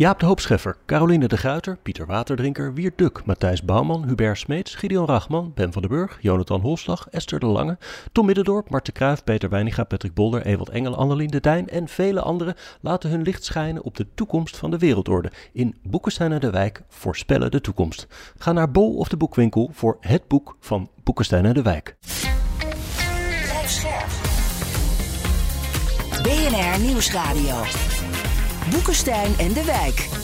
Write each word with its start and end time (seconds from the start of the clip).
Jaap 0.00 0.20
de 0.20 0.26
Hoopscheffer, 0.26 0.76
Caroline 0.86 1.28
de 1.28 1.36
Gruiter, 1.36 1.76
Pieter 1.82 2.06
Waterdrinker, 2.06 2.74
Wiert 2.74 2.98
Duk, 2.98 3.24
Matthijs 3.24 3.64
Bouwman, 3.64 4.04
Hubert 4.08 4.38
Smeets, 4.38 4.74
Gideon 4.74 5.06
Rachman, 5.06 5.52
Ben 5.54 5.72
van 5.72 5.82
den 5.82 5.90
Burg, 5.90 6.18
Jonathan 6.20 6.60
Holslag, 6.60 7.08
Esther 7.10 7.38
de 7.38 7.46
Lange, 7.46 7.78
Tom 8.12 8.26
Middendorp, 8.26 8.70
Marten 8.70 8.92
Kruijf, 8.92 9.24
Peter 9.24 9.48
Weininga, 9.48 9.84
Patrick 9.84 10.14
Bolder, 10.14 10.46
Ewald 10.46 10.68
Engel, 10.68 10.96
Annelien 10.96 11.30
de 11.30 11.40
Dijn 11.40 11.68
en 11.68 11.88
vele 11.88 12.20
anderen 12.20 12.54
laten 12.80 13.10
hun 13.10 13.22
licht 13.22 13.44
schijnen 13.44 13.82
op 13.82 13.96
de 13.96 14.06
toekomst 14.14 14.56
van 14.56 14.70
de 14.70 14.78
wereldorde. 14.78 15.30
In 15.52 15.76
Boekenstein 15.82 16.32
en 16.32 16.40
de 16.40 16.50
Wijk 16.50 16.82
voorspellen 16.88 17.50
de 17.50 17.60
toekomst. 17.60 18.06
Ga 18.38 18.52
naar 18.52 18.70
Bol 18.70 18.96
of 18.96 19.08
de 19.08 19.16
Boekwinkel 19.16 19.70
voor 19.72 19.96
het 20.00 20.28
boek 20.28 20.56
van 20.60 20.90
Boekenstein 21.02 21.46
en 21.46 21.54
de 21.54 21.62
Wijk. 21.62 21.96
BNR 26.22 26.80
Nieuwsradio. 26.80 27.89
Boekenstein 28.70 29.38
en 29.38 29.52
de 29.52 29.64
Wijk. 29.64 30.19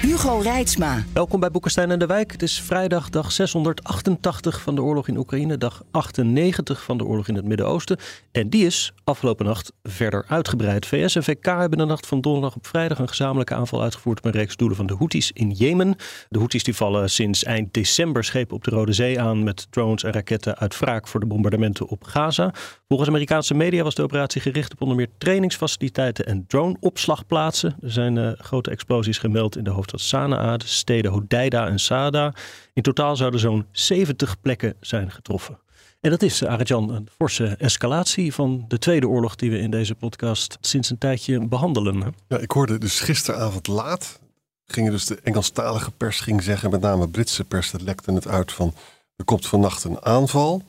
Hugo 0.00 0.38
Reitsma. 0.38 1.04
Welkom 1.12 1.40
bij 1.40 1.50
Boekenstein 1.50 1.90
en 1.90 1.98
de 1.98 2.06
Wijk. 2.06 2.32
Het 2.32 2.42
is 2.42 2.60
vrijdag 2.60 3.10
dag 3.10 3.32
688 3.32 4.60
van 4.60 4.74
de 4.74 4.82
oorlog 4.82 5.08
in 5.08 5.16
Oekraïne, 5.16 5.58
dag 5.58 5.82
98 5.90 6.82
van 6.82 6.98
de 6.98 7.04
oorlog 7.04 7.28
in 7.28 7.34
het 7.34 7.44
Midden-Oosten. 7.44 7.98
En 8.32 8.50
die 8.50 8.66
is 8.66 8.92
afgelopen 9.04 9.46
nacht 9.46 9.72
verder 9.82 10.24
uitgebreid. 10.28 10.86
VS 10.86 11.16
en 11.16 11.24
VK 11.24 11.44
hebben 11.44 11.78
de 11.78 11.84
nacht 11.84 12.06
van 12.06 12.20
donderdag 12.20 12.56
op 12.56 12.66
vrijdag 12.66 12.98
een 12.98 13.08
gezamenlijke 13.08 13.54
aanval 13.54 13.82
uitgevoerd 13.82 14.18
op 14.18 14.24
een 14.24 14.30
reeks 14.30 14.56
doelen 14.56 14.76
van 14.76 14.86
de 14.86 14.94
Houthis 14.94 15.32
in 15.32 15.50
Jemen. 15.50 15.94
De 16.28 16.38
Houthis 16.38 16.62
die 16.62 16.74
vallen 16.74 17.10
sinds 17.10 17.44
eind 17.44 17.74
december 17.74 18.24
schepen 18.24 18.56
op 18.56 18.64
de 18.64 18.70
Rode 18.70 18.92
Zee 18.92 19.20
aan 19.20 19.44
met 19.44 19.66
drones 19.70 20.02
en 20.02 20.12
raketten 20.12 20.58
uit 20.58 20.78
wraak 20.78 21.08
voor 21.08 21.20
de 21.20 21.26
bombardementen 21.26 21.88
op 21.88 22.04
Gaza. 22.04 22.54
Volgens 22.88 23.10
Amerikaanse 23.10 23.54
media 23.54 23.82
was 23.82 23.94
de 23.94 24.02
operatie 24.02 24.40
gericht 24.40 24.72
op 24.72 24.80
onder 24.80 24.96
meer 24.96 25.08
trainingsfaciliteiten 25.18 26.26
en 26.26 26.44
droneopslagplaatsen. 26.46 27.76
Er 27.82 27.90
zijn 27.90 28.16
uh, 28.16 28.30
grote 28.36 28.70
explosies 28.70 29.18
gemeld 29.18 29.56
in 29.56 29.64
de 29.64 29.70
hoofdstad 29.70 29.89
Sanaa, 29.98 30.56
de 30.56 30.66
steden 30.66 31.10
Hodeida 31.10 31.66
en 31.66 31.78
Sada. 31.78 32.34
In 32.72 32.82
totaal 32.82 33.16
zouden 33.16 33.40
zo'n 33.40 33.66
70 33.72 34.40
plekken 34.40 34.74
zijn 34.80 35.10
getroffen. 35.10 35.58
En 36.00 36.10
dat 36.10 36.22
is, 36.22 36.44
Arjan, 36.44 36.90
een 36.90 37.08
forse 37.16 37.46
escalatie 37.46 38.34
van 38.34 38.64
de 38.68 38.78
tweede 38.78 39.08
oorlog 39.08 39.36
die 39.36 39.50
we 39.50 39.58
in 39.58 39.70
deze 39.70 39.94
podcast 39.94 40.58
sinds 40.60 40.90
een 40.90 40.98
tijdje 40.98 41.46
behandelen. 41.46 42.14
Ja, 42.28 42.38
ik 42.38 42.50
hoorde 42.50 42.78
dus 42.78 43.00
gisteravond 43.00 43.66
laat, 43.66 44.20
gingen 44.64 44.92
dus 44.92 45.06
de 45.06 45.20
Engelstalige 45.22 45.90
pers 45.90 46.20
ging 46.20 46.42
zeggen, 46.42 46.70
met 46.70 46.80
name 46.80 47.08
Britse 47.08 47.44
pers, 47.44 47.70
dat 47.70 47.80
lekte 47.80 48.12
het 48.12 48.26
uit 48.26 48.52
van, 48.52 48.74
er 49.16 49.24
komt 49.24 49.46
vannacht 49.46 49.84
een 49.84 50.02
aanval 50.04 50.62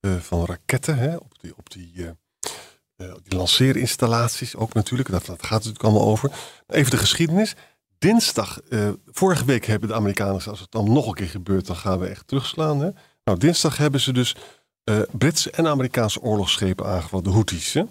uh, 0.00 0.16
van 0.16 0.44
raketten 0.44 0.96
hè, 0.96 1.16
op 1.16 1.32
die, 1.40 1.52
op 1.56 1.70
die, 1.70 1.92
uh, 1.94 2.08
uh, 2.96 3.14
die 3.22 3.38
lanceerinstallaties 3.38 4.56
ook 4.56 4.74
natuurlijk. 4.74 5.10
Dat, 5.10 5.26
dat 5.26 5.42
gaat 5.42 5.50
natuurlijk 5.50 5.84
allemaal 5.84 6.06
over. 6.06 6.30
Even 6.66 6.90
de 6.90 6.96
geschiedenis 6.96 7.54
dinsdag, 8.00 8.60
uh, 8.68 8.88
vorige 9.06 9.44
week 9.44 9.64
hebben 9.64 9.88
de 9.88 9.94
Amerikanen, 9.94 10.44
als 10.44 10.60
het 10.60 10.70
dan 10.70 10.92
nog 10.92 11.06
een 11.06 11.14
keer 11.14 11.28
gebeurt, 11.28 11.66
dan 11.66 11.76
gaan 11.76 11.98
we 11.98 12.06
echt 12.06 12.26
terugslaan. 12.26 12.80
Hè? 12.80 12.90
Nou, 13.24 13.38
dinsdag 13.38 13.76
hebben 13.76 14.00
ze 14.00 14.12
dus 14.12 14.36
uh, 14.84 15.00
Britse 15.10 15.50
en 15.50 15.66
Amerikaanse 15.66 16.20
oorlogsschepen 16.20 16.86
aangevallen, 16.86 17.24
de 17.24 17.30
Houthis. 17.30 17.72
Hè? 17.72 17.82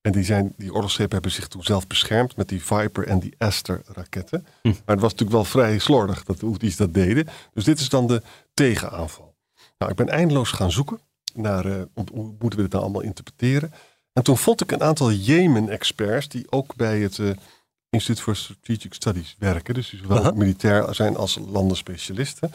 En 0.00 0.12
die, 0.12 0.24
zijn, 0.24 0.54
die 0.56 0.72
oorlogsschepen 0.72 1.12
hebben 1.12 1.30
zich 1.30 1.48
toen 1.48 1.62
zelf 1.62 1.86
beschermd 1.86 2.36
met 2.36 2.48
die 2.48 2.64
Viper 2.64 3.06
en 3.06 3.18
die 3.18 3.34
Aster 3.38 3.82
raketten. 3.86 4.46
Hm. 4.62 4.68
Maar 4.68 4.76
het 4.84 5.00
was 5.00 5.10
natuurlijk 5.10 5.30
wel 5.30 5.44
vrij 5.44 5.78
slordig 5.78 6.24
dat 6.24 6.40
de 6.40 6.46
Houthis 6.46 6.76
dat 6.76 6.94
deden. 6.94 7.26
Dus 7.52 7.64
dit 7.64 7.80
is 7.80 7.88
dan 7.88 8.06
de 8.06 8.22
tegenaanval. 8.54 9.34
Nou, 9.78 9.90
ik 9.90 9.96
ben 9.96 10.08
eindeloos 10.08 10.50
gaan 10.50 10.70
zoeken 10.70 11.00
naar 11.34 11.66
uh, 11.66 11.82
hoe 11.94 12.34
moeten 12.38 12.58
we 12.58 12.62
dit 12.62 12.72
nou 12.72 12.84
allemaal 12.84 13.02
interpreteren. 13.02 13.72
En 14.12 14.22
toen 14.22 14.38
vond 14.38 14.60
ik 14.60 14.72
een 14.72 14.82
aantal 14.82 15.12
Jemen-experts 15.12 16.28
die 16.28 16.52
ook 16.52 16.76
bij 16.76 17.00
het 17.00 17.18
Instituut 17.92 18.20
voor 18.20 18.36
Strategic 18.36 18.94
Studies 18.94 19.36
werken. 19.38 19.74
Dus 19.74 19.90
die 19.90 19.98
zowel 19.98 20.18
uh 20.18 20.24
-huh. 20.24 20.34
militair 20.36 20.94
zijn 20.94 21.16
als 21.16 21.38
landenspecialisten. 21.50 22.52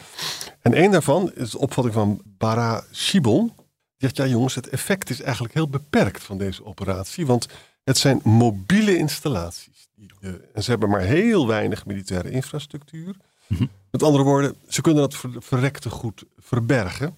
En 0.60 0.82
een 0.82 0.90
daarvan 0.90 1.32
is 1.34 1.50
de 1.50 1.58
opvatting 1.58 1.94
van 1.94 2.20
Bara 2.24 2.84
Shibon. 2.92 3.46
Die 3.46 3.54
zegt, 3.96 4.16
ja 4.16 4.26
jongens, 4.26 4.54
het 4.54 4.68
effect 4.68 5.10
is 5.10 5.20
eigenlijk 5.20 5.54
heel 5.54 5.68
beperkt 5.68 6.22
van 6.22 6.38
deze 6.38 6.64
operatie. 6.64 7.26
Want 7.26 7.48
het 7.84 7.98
zijn 7.98 8.20
mobiele 8.24 8.96
installaties. 8.96 9.88
Die, 9.94 10.10
uh, 10.20 10.30
en 10.54 10.62
ze 10.62 10.70
hebben 10.70 10.88
maar 10.88 11.00
heel 11.00 11.46
weinig 11.46 11.86
militaire 11.86 12.30
infrastructuur. 12.30 13.16
Uh 13.46 13.58
-huh. 13.58 13.68
Met 13.90 14.02
andere 14.02 14.24
woorden, 14.24 14.54
ze 14.68 14.80
kunnen 14.80 15.02
dat 15.02 15.14
ver, 15.14 15.30
verrekte 15.38 15.90
goed 15.90 16.24
verbergen. 16.38 17.16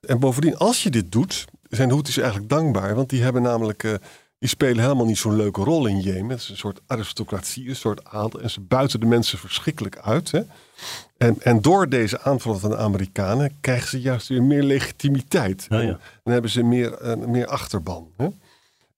En 0.00 0.18
bovendien, 0.18 0.56
als 0.56 0.82
je 0.82 0.90
dit 0.90 1.12
doet, 1.12 1.44
zijn 1.68 1.88
de 1.88 1.94
Houthis 1.94 2.16
eigenlijk 2.16 2.48
dankbaar. 2.48 2.94
Want 2.94 3.08
die 3.08 3.22
hebben 3.22 3.42
namelijk... 3.42 3.98
Die 4.40 4.48
spelen 4.48 4.82
helemaal 4.82 5.06
niet 5.06 5.18
zo'n 5.18 5.36
leuke 5.36 5.62
rol 5.62 5.86
in 5.86 6.00
Jemen. 6.00 6.30
Het 6.30 6.40
is 6.40 6.48
een 6.48 6.56
soort 6.56 6.80
aristocratie, 6.86 7.68
een 7.68 7.76
soort 7.76 8.04
adel. 8.04 8.40
En 8.40 8.50
ze 8.50 8.60
buiten 8.60 9.00
de 9.00 9.06
mensen 9.06 9.38
verschrikkelijk 9.38 9.98
uit. 9.98 10.30
Hè? 10.30 10.40
En, 11.16 11.42
en 11.42 11.62
door 11.62 11.88
deze 11.88 12.20
aanvallen 12.20 12.60
van 12.60 12.70
de 12.70 12.76
Amerikanen 12.76 13.60
krijgen 13.60 13.88
ze 13.88 14.00
juist 14.00 14.28
weer 14.28 14.42
meer 14.42 14.62
legitimiteit. 14.62 15.66
Ja, 15.68 15.80
ja. 15.80 15.88
En 15.88 15.98
dan 16.22 16.32
hebben 16.32 16.50
ze 16.50 16.62
meer, 16.62 17.18
uh, 17.18 17.26
meer 17.26 17.46
achterban. 17.46 18.12
Hè? 18.16 18.28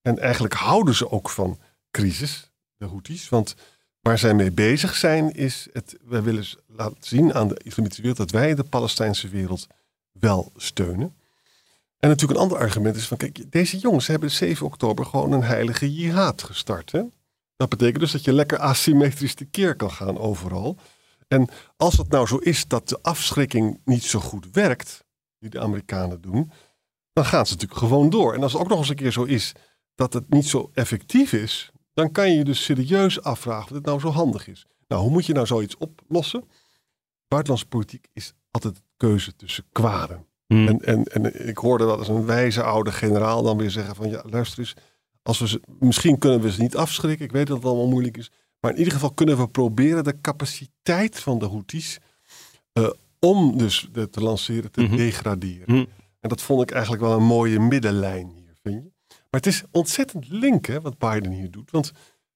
En 0.03 0.19
eigenlijk 0.19 0.55
houden 0.55 0.95
ze 0.95 1.11
ook 1.11 1.31
van 1.31 1.59
crisis, 1.91 2.51
de 2.77 2.87
Houthis. 2.87 3.29
Want 3.29 3.55
waar 4.01 4.19
zij 4.19 4.35
mee 4.35 4.53
bezig 4.53 4.97
zijn 4.97 5.33
is, 5.33 5.69
het, 5.73 5.97
wij 6.05 6.23
willen 6.23 6.45
laten 6.67 6.97
zien 7.01 7.35
aan 7.35 7.49
de 7.49 7.61
islamitische 7.65 8.03
wereld 8.03 8.21
dat 8.21 8.41
wij 8.41 8.55
de 8.55 8.65
Palestijnse 8.65 9.29
wereld 9.29 9.67
wel 10.13 10.53
steunen. 10.57 11.15
En 12.03 12.09
natuurlijk 12.09 12.39
een 12.39 12.45
ander 12.45 12.59
argument 12.59 12.97
is 12.97 13.07
van, 13.07 13.17
kijk, 13.17 13.53
deze 13.53 13.79
jongens 13.79 14.07
hebben 14.07 14.31
7 14.31 14.67
oktober 14.67 15.05
gewoon 15.05 15.33
een 15.33 15.43
heilige 15.43 15.95
jihad 15.95 16.43
gestart. 16.43 16.93
Hè? 16.93 17.03
Dat 17.57 17.69
betekent 17.69 18.01
dus 18.01 18.13
dat 18.13 18.25
je 18.25 18.33
lekker 18.33 18.59
asymmetrisch 18.59 19.35
tekeer 19.35 19.77
kan 19.77 19.91
gaan 19.91 20.19
overal. 20.19 20.79
En 21.29 21.49
als 21.77 21.97
het 21.97 22.09
nou 22.09 22.27
zo 22.27 22.37
is 22.37 22.67
dat 22.67 22.89
de 22.89 22.99
afschrikking 23.03 23.81
niet 23.85 24.05
zo 24.05 24.21
goed 24.21 24.51
werkt, 24.53 25.05
die 25.39 25.51
de 25.51 25.61
Amerikanen 25.61 26.21
doen, 26.21 26.51
dan 27.13 27.25
gaan 27.25 27.47
ze 27.47 27.53
natuurlijk 27.53 27.81
gewoon 27.81 28.11
door. 28.11 28.35
En 28.35 28.43
als 28.43 28.53
het 28.53 28.63
ook 28.63 28.69
nog 28.69 28.79
eens 28.79 28.89
een 28.89 28.97
keer 28.97 29.13
zo 29.13 29.25
is 29.25 29.53
dat 29.95 30.13
het 30.13 30.31
niet 30.31 30.47
zo 30.47 30.71
effectief 30.75 31.33
is, 31.33 31.71
dan 31.95 32.13
kan 32.13 32.31
je 32.31 32.37
je 32.37 32.45
dus 32.45 32.65
serieus 32.65 33.23
afvragen 33.23 33.65
of 33.65 33.73
dit 33.73 33.85
nou 33.85 34.01
zo 34.01 34.11
handig 34.11 34.49
is. 34.49 34.67
Nou, 34.89 35.03
hoe 35.03 35.11
moet 35.11 35.27
je 35.27 35.33
nou 35.33 35.47
zoiets 35.47 35.77
oplossen? 35.77 36.45
Buitenlandse 37.29 37.69
politiek 37.69 38.07
is 38.13 38.33
altijd 38.51 38.75
de 38.75 38.83
keuze 38.97 39.37
tussen 39.37 39.65
kwaden. 39.73 40.27
Hmm. 40.53 40.69
En, 40.69 40.79
en, 40.79 41.05
en 41.05 41.49
ik 41.49 41.59
hoorde 41.59 41.87
dat 41.87 41.99
als 41.99 42.09
een 42.09 42.27
wijze 42.27 42.63
oude 42.63 42.93
generaal 42.93 43.43
dan 43.43 43.57
weer 43.57 43.71
zeggen 43.71 43.95
van 43.95 44.09
ja, 44.11 44.23
luister 44.31 44.59
eens, 44.59 44.75
als 45.23 45.39
we 45.39 45.49
ze, 45.49 45.61
misschien 45.79 46.19
kunnen 46.19 46.41
we 46.41 46.53
ze 46.53 46.61
niet 46.61 46.77
afschrikken, 46.77 47.25
ik 47.27 47.33
weet 47.33 47.47
dat 47.47 47.57
het 47.57 47.67
allemaal 47.67 47.89
moeilijk 47.89 48.17
is, 48.17 48.31
maar 48.61 48.71
in 48.71 48.79
ieder 48.79 48.93
geval 48.93 49.13
kunnen 49.13 49.37
we 49.39 49.49
proberen 49.49 50.05
de 50.05 50.21
capaciteit 50.21 51.21
van 51.21 51.39
de 51.39 51.47
Houthis 51.49 51.99
uh, 52.79 52.89
om 53.19 53.59
dus 53.59 53.89
de, 53.93 54.11
te 54.11 54.21
lanceren 54.21 54.71
te 54.73 54.83
Mhm. 54.83 54.97
degraderen. 54.97 55.75
Mhm. 55.75 55.85
En 56.21 56.29
dat 56.29 56.43
vond 56.43 56.63
ik 56.63 56.71
eigenlijk 56.71 57.03
wel 57.03 57.17
een 57.17 57.25
mooie 57.25 57.61
middenlijn 57.61 58.29
hier, 58.35 58.55
vind 58.63 58.75
je? 58.75 58.91
Maar 59.09 59.41
het 59.41 59.47
is 59.47 59.63
ontzettend 59.71 60.29
link 60.29 60.67
hè, 60.67 60.81
wat 60.81 60.99
Biden 60.99 61.31
hier 61.33 61.51
doet, 61.51 61.71
want 61.71 61.93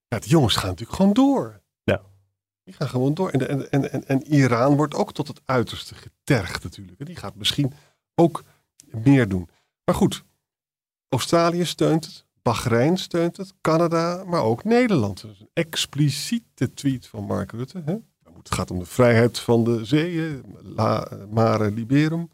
ja, 0.07 0.19
de 0.19 0.27
jongens 0.27 0.55
gaan 0.55 0.69
natuurlijk 0.69 0.97
gewoon 0.97 1.13
door. 1.13 1.61
Ja. 1.83 2.01
Die 2.63 2.73
gaan 2.73 2.89
gewoon 2.89 3.13
door. 3.13 3.29
En, 3.29 3.49
en, 3.49 3.71
en, 3.71 3.91
en, 3.91 4.07
en 4.07 4.23
Iran 4.33 4.75
wordt 4.75 4.95
ook 4.95 5.13
tot 5.13 5.27
het 5.27 5.41
uiterste 5.45 5.95
getergd 5.95 6.63
natuurlijk. 6.63 7.05
Die 7.05 7.15
gaat 7.15 7.35
misschien 7.35 7.73
ook 8.19 8.43
meer 8.91 9.27
doen. 9.27 9.49
Maar 9.83 9.95
goed, 9.95 10.23
Australië 11.09 11.65
steunt 11.65 12.05
het, 12.05 12.25
Bahrein 12.41 12.97
steunt 12.97 13.37
het, 13.37 13.53
Canada, 13.61 14.23
maar 14.25 14.43
ook 14.43 14.63
Nederland. 14.63 15.21
Dat 15.21 15.31
is 15.31 15.39
een 15.39 15.49
expliciete 15.53 16.73
tweet 16.73 17.07
van 17.07 17.23
Mark 17.23 17.51
Rutte. 17.51 17.81
Hè? 17.85 17.95
Het 18.37 18.53
gaat 18.55 18.71
om 18.71 18.79
de 18.79 18.85
vrijheid 18.85 19.39
van 19.39 19.63
de 19.63 19.85
zeeën, 19.85 20.43
la, 20.61 21.07
mare 21.29 21.71
liberum. 21.71 22.29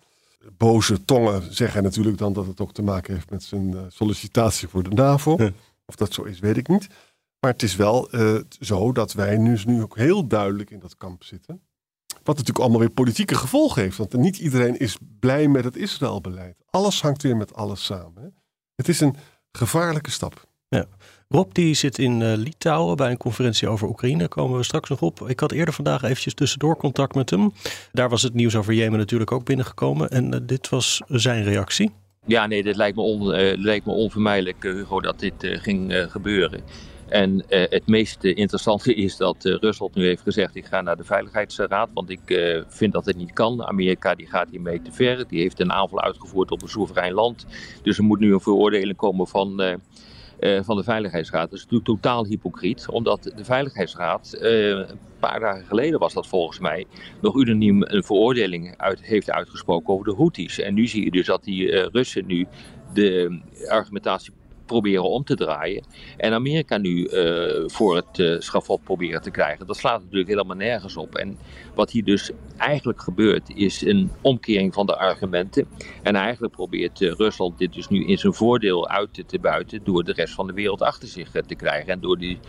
Boze 0.57 1.05
tongen 1.05 1.53
zeggen 1.53 1.83
natuurlijk 1.83 2.17
dan 2.17 2.33
dat 2.33 2.47
het 2.47 2.61
ook 2.61 2.73
te 2.73 2.81
maken 2.81 3.13
heeft 3.13 3.29
met 3.29 3.43
zijn 3.43 3.71
uh, 3.71 3.81
sollicitatie 3.87 4.67
voor 4.67 4.83
de 4.83 4.89
NAVO. 4.89 5.37
Of 5.85 5.95
dat 5.95 6.13
zo 6.13 6.23
is, 6.23 6.39
weet 6.39 6.57
ik 6.57 6.67
niet. 6.67 6.87
Maar 7.39 7.51
het 7.51 7.63
is 7.63 7.75
wel 7.75 8.15
uh, 8.15 8.39
zo 8.59 8.91
dat 8.91 9.13
wij 9.13 9.37
nu, 9.37 9.59
nu 9.65 9.81
ook 9.81 9.97
heel 9.97 10.27
duidelijk 10.27 10.69
in 10.69 10.79
dat 10.79 10.97
kamp 10.97 11.23
zitten. 11.23 11.61
Wat 12.23 12.37
natuurlijk 12.37 12.59
allemaal 12.59 12.79
weer 12.79 12.89
politieke 12.89 13.35
gevolgen 13.35 13.81
heeft. 13.81 13.97
Want 13.97 14.13
niet 14.13 14.37
iedereen 14.37 14.77
is 14.77 14.97
blij 15.19 15.47
met 15.47 15.63
het 15.63 15.75
Israëlbeleid. 15.75 16.55
Alles 16.69 17.01
hangt 17.01 17.21
weer 17.23 17.37
met 17.37 17.55
alles 17.55 17.85
samen. 17.85 18.21
Hè? 18.21 18.27
Het 18.75 18.87
is 18.87 18.99
een 18.99 19.15
gevaarlijke 19.51 20.11
stap. 20.11 20.45
Ja. 20.67 20.85
Rob 21.27 21.53
die 21.53 21.73
zit 21.73 21.97
in 21.97 22.21
uh, 22.21 22.33
Litouwen 22.35 22.95
bij 22.95 23.11
een 23.11 23.17
conferentie 23.17 23.67
over 23.67 23.87
Oekraïne. 23.87 24.17
Daar 24.17 24.27
komen 24.27 24.57
we 24.57 24.63
straks 24.63 24.89
nog 24.89 25.01
op. 25.01 25.29
Ik 25.29 25.39
had 25.39 25.51
eerder 25.51 25.73
vandaag 25.73 26.03
eventjes 26.03 26.33
tussendoor 26.33 26.77
contact 26.77 27.15
met 27.15 27.29
hem. 27.29 27.53
Daar 27.91 28.09
was 28.09 28.21
het 28.21 28.33
nieuws 28.33 28.55
over 28.55 28.73
Jemen 28.73 28.99
natuurlijk 28.99 29.31
ook 29.31 29.45
binnengekomen. 29.45 30.09
En 30.09 30.33
uh, 30.33 30.39
dit 30.43 30.69
was 30.69 31.01
zijn 31.07 31.43
reactie. 31.43 31.91
Ja, 32.25 32.47
nee, 32.47 32.63
dit 32.63 32.75
lijkt 32.75 32.95
me, 32.95 33.01
on, 33.01 33.39
uh, 33.39 33.57
lijkt 33.57 33.85
me 33.85 33.91
onvermijdelijk, 33.91 34.63
Hugo, 34.63 35.01
dat 35.01 35.19
dit 35.19 35.33
ging 35.39 36.07
gebeuren. 36.09 36.61
En 37.13 37.43
het 37.47 37.87
meest 37.87 38.23
interessante 38.23 38.93
is 39.05 39.17
dat 39.17 39.43
Rusland 39.43 39.95
nu 39.95 40.05
heeft 40.05 40.21
gezegd: 40.21 40.55
ik 40.55 40.65
ga 40.65 40.81
naar 40.81 40.97
de 40.97 41.03
Veiligheidsraad, 41.03 41.89
want 41.93 42.09
ik 42.09 42.21
vind 42.67 42.93
dat 42.93 43.05
het 43.05 43.15
niet 43.15 43.33
kan. 43.33 43.65
Amerika 43.65 44.15
die 44.15 44.27
gaat 44.27 44.49
hiermee 44.49 44.81
te 44.81 44.91
ver. 44.91 45.27
Die 45.27 45.41
heeft 45.41 45.59
een 45.59 45.71
aanval 45.71 46.01
uitgevoerd 46.01 46.51
op 46.51 46.61
een 46.61 46.69
soeverein 46.69 47.13
land. 47.13 47.45
Dus 47.83 47.97
er 47.97 48.03
moet 48.03 48.19
nu 48.19 48.33
een 48.33 48.41
veroordeling 48.41 48.95
komen 48.95 49.27
van 49.27 49.61
eh, 50.43 50.59
van 50.63 50.75
de 50.75 50.83
Veiligheidsraad. 50.83 51.49
Dat 51.49 51.59
is 51.59 51.63
natuurlijk 51.63 51.89
totaal 51.89 52.25
hypocriet, 52.25 52.87
omdat 52.89 53.23
de 53.35 53.43
Veiligheidsraad, 53.43 54.37
uh, 54.41 54.69
een 54.69 54.99
paar 55.19 55.39
dagen 55.39 55.65
geleden 55.65 55.99
was 55.99 56.13
dat 56.13 56.27
volgens 56.27 56.59
mij, 56.59 56.85
nog 57.21 57.35
unaniem 57.35 57.81
een 57.81 58.03
veroordeling 58.03 58.73
uit, 58.77 59.03
heeft 59.03 59.31
uitgesproken 59.31 59.93
over 59.93 60.05
de 60.05 60.15
Houthis. 60.15 60.59
En 60.59 60.73
nu 60.73 60.87
zie 60.87 61.03
je 61.03 61.11
dus 61.11 61.25
dat 61.25 61.43
die 61.43 61.71
uh, 61.71 61.85
Russen 61.91 62.25
nu 62.25 62.47
de 62.93 63.39
argumentatie 63.67 64.33
proberen 64.65 65.09
om 65.09 65.23
te 65.23 65.35
draaien. 65.35 65.83
En 66.17 66.33
Amerika 66.33 66.77
nu 66.77 67.07
uh, 67.07 67.63
voor 67.67 67.95
het 67.95 68.17
uh, 68.17 68.39
schafot 68.39 68.83
proberen 68.83 69.21
te 69.21 69.31
krijgen. 69.31 69.67
Dat 69.67 69.77
slaat 69.77 70.01
natuurlijk 70.01 70.29
helemaal 70.29 70.55
nergens 70.55 70.97
op. 70.97 71.15
En 71.15 71.37
wat 71.75 71.91
hier 71.91 72.03
dus 72.03 72.31
eigenlijk 72.57 73.01
gebeurt, 73.01 73.49
is 73.55 73.81
een 73.81 74.11
omkering 74.21 74.73
van 74.73 74.85
de 74.85 74.97
argumenten. 74.97 75.67
En 76.03 76.15
eigenlijk 76.15 76.53
probeert 76.53 77.01
uh, 77.01 77.11
Rusland 77.11 77.57
dit 77.57 77.73
dus 77.73 77.87
nu 77.87 78.05
in 78.05 78.17
zijn 78.17 78.33
voordeel 78.33 78.89
uit 78.89 79.13
te, 79.13 79.25
te 79.25 79.39
buiten. 79.39 79.83
door 79.83 80.03
de 80.03 80.13
rest 80.13 80.33
van 80.33 80.47
de 80.47 80.53
wereld 80.53 80.81
achter 80.81 81.07
zich 81.07 81.31
te 81.31 81.55
krijgen. 81.55 81.93
En 81.93 81.99
door 81.99 82.17
die 82.17 82.39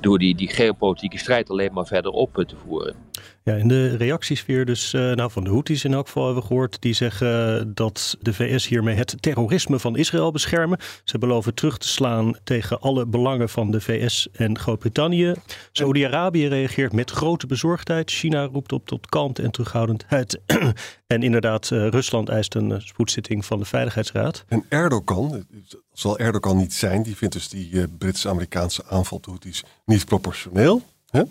door 0.00 0.18
die, 0.18 0.34
die 0.34 0.48
geopolitieke 0.48 1.18
strijd 1.18 1.50
alleen 1.50 1.72
maar 1.72 1.86
verder 1.86 2.10
op 2.10 2.44
te 2.46 2.56
voeren. 2.56 2.94
Ja, 3.42 3.54
in 3.54 3.68
de 3.68 3.96
reacties 3.96 4.46
weer 4.46 4.64
dus 4.64 4.92
uh, 4.92 5.12
nou, 5.12 5.30
van 5.30 5.44
de 5.44 5.50
Houthis 5.50 5.84
in 5.84 5.94
elk 5.94 6.06
geval 6.06 6.24
hebben 6.24 6.42
we 6.42 6.48
gehoord. 6.48 6.80
Die 6.80 6.92
zeggen 6.92 7.74
dat 7.74 8.16
de 8.20 8.34
VS 8.34 8.68
hiermee 8.68 8.94
het 8.94 9.16
terrorisme 9.20 9.78
van 9.78 9.96
Israël 9.96 10.30
beschermen. 10.30 10.78
Ze 11.04 11.18
beloven 11.18 11.54
terug 11.54 11.78
te 11.78 11.88
slaan 11.88 12.36
tegen 12.44 12.80
alle 12.80 13.06
belangen 13.06 13.48
van 13.48 13.70
de 13.70 13.80
VS 13.80 14.28
en 14.32 14.58
Groot-Brittannië. 14.58 15.34
Saudi-Arabië 15.72 16.46
reageert 16.46 16.92
met 16.92 17.10
grote 17.10 17.46
bezorgdheid. 17.46 18.10
China 18.10 18.44
roept 18.44 18.72
op 18.72 18.86
tot 18.86 19.06
kalmte 19.06 19.42
en 19.42 19.50
terughoudendheid. 19.50 20.40
en 21.06 21.22
inderdaad, 21.22 21.70
uh, 21.70 21.88
Rusland 21.88 22.28
eist 22.28 22.54
een 22.54 22.82
spoedzitting 22.82 23.44
van 23.44 23.58
de 23.58 23.64
Veiligheidsraad. 23.64 24.44
En 24.48 24.64
Erdogan, 24.68 25.46
zal 25.92 26.18
Erdogan 26.18 26.56
niet 26.56 26.74
zijn, 26.74 27.02
die 27.02 27.16
vindt 27.16 27.34
dus 27.34 27.48
die 27.48 27.88
Britse-Amerikaanse 27.88 28.84
aanval 28.88 29.20
de 29.20 29.30
Houthis 29.30 29.64
niet 29.84 30.04
proportioneel. 30.04 30.82
Hè? 31.10 31.22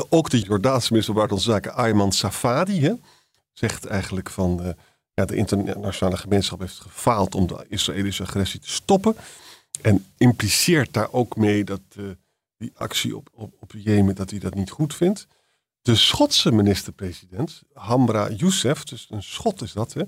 Eh, 0.00 0.06
ook 0.08 0.30
de 0.30 0.40
Jordaanse 0.40 0.92
minister 0.92 1.14
van 1.14 1.26
Buitenlandse 1.26 1.50
Zaken, 1.50 1.74
Ayman 1.74 2.12
Safadi, 2.12 2.80
hè, 2.80 2.92
zegt 3.52 3.86
eigenlijk 3.86 4.30
van 4.30 4.60
uh, 4.62 4.68
ja, 5.14 5.24
de 5.24 5.36
internationale 5.36 6.16
gemeenschap 6.16 6.60
heeft 6.60 6.80
gefaald 6.80 7.34
om 7.34 7.46
de 7.46 7.64
Israëlische 7.68 8.22
agressie 8.22 8.60
te 8.60 8.70
stoppen. 8.70 9.16
En 9.82 10.06
impliceert 10.16 10.92
daar 10.92 11.12
ook 11.12 11.36
mee 11.36 11.64
dat 11.64 11.80
uh, 11.98 12.10
die 12.56 12.72
actie 12.74 13.16
op, 13.16 13.28
op, 13.32 13.54
op 13.60 13.72
Jemen, 13.76 14.14
dat 14.14 14.30
hij 14.30 14.38
dat 14.38 14.54
niet 14.54 14.70
goed 14.70 14.94
vindt. 14.94 15.26
De 15.82 15.96
Schotse 15.96 16.52
minister-president, 16.52 17.62
Hamra 17.72 18.30
Youssef, 18.30 18.84
dus 18.84 19.06
een 19.10 19.22
Schot 19.22 19.62
is 19.62 19.72
dat, 19.72 19.92
hè. 19.92 20.02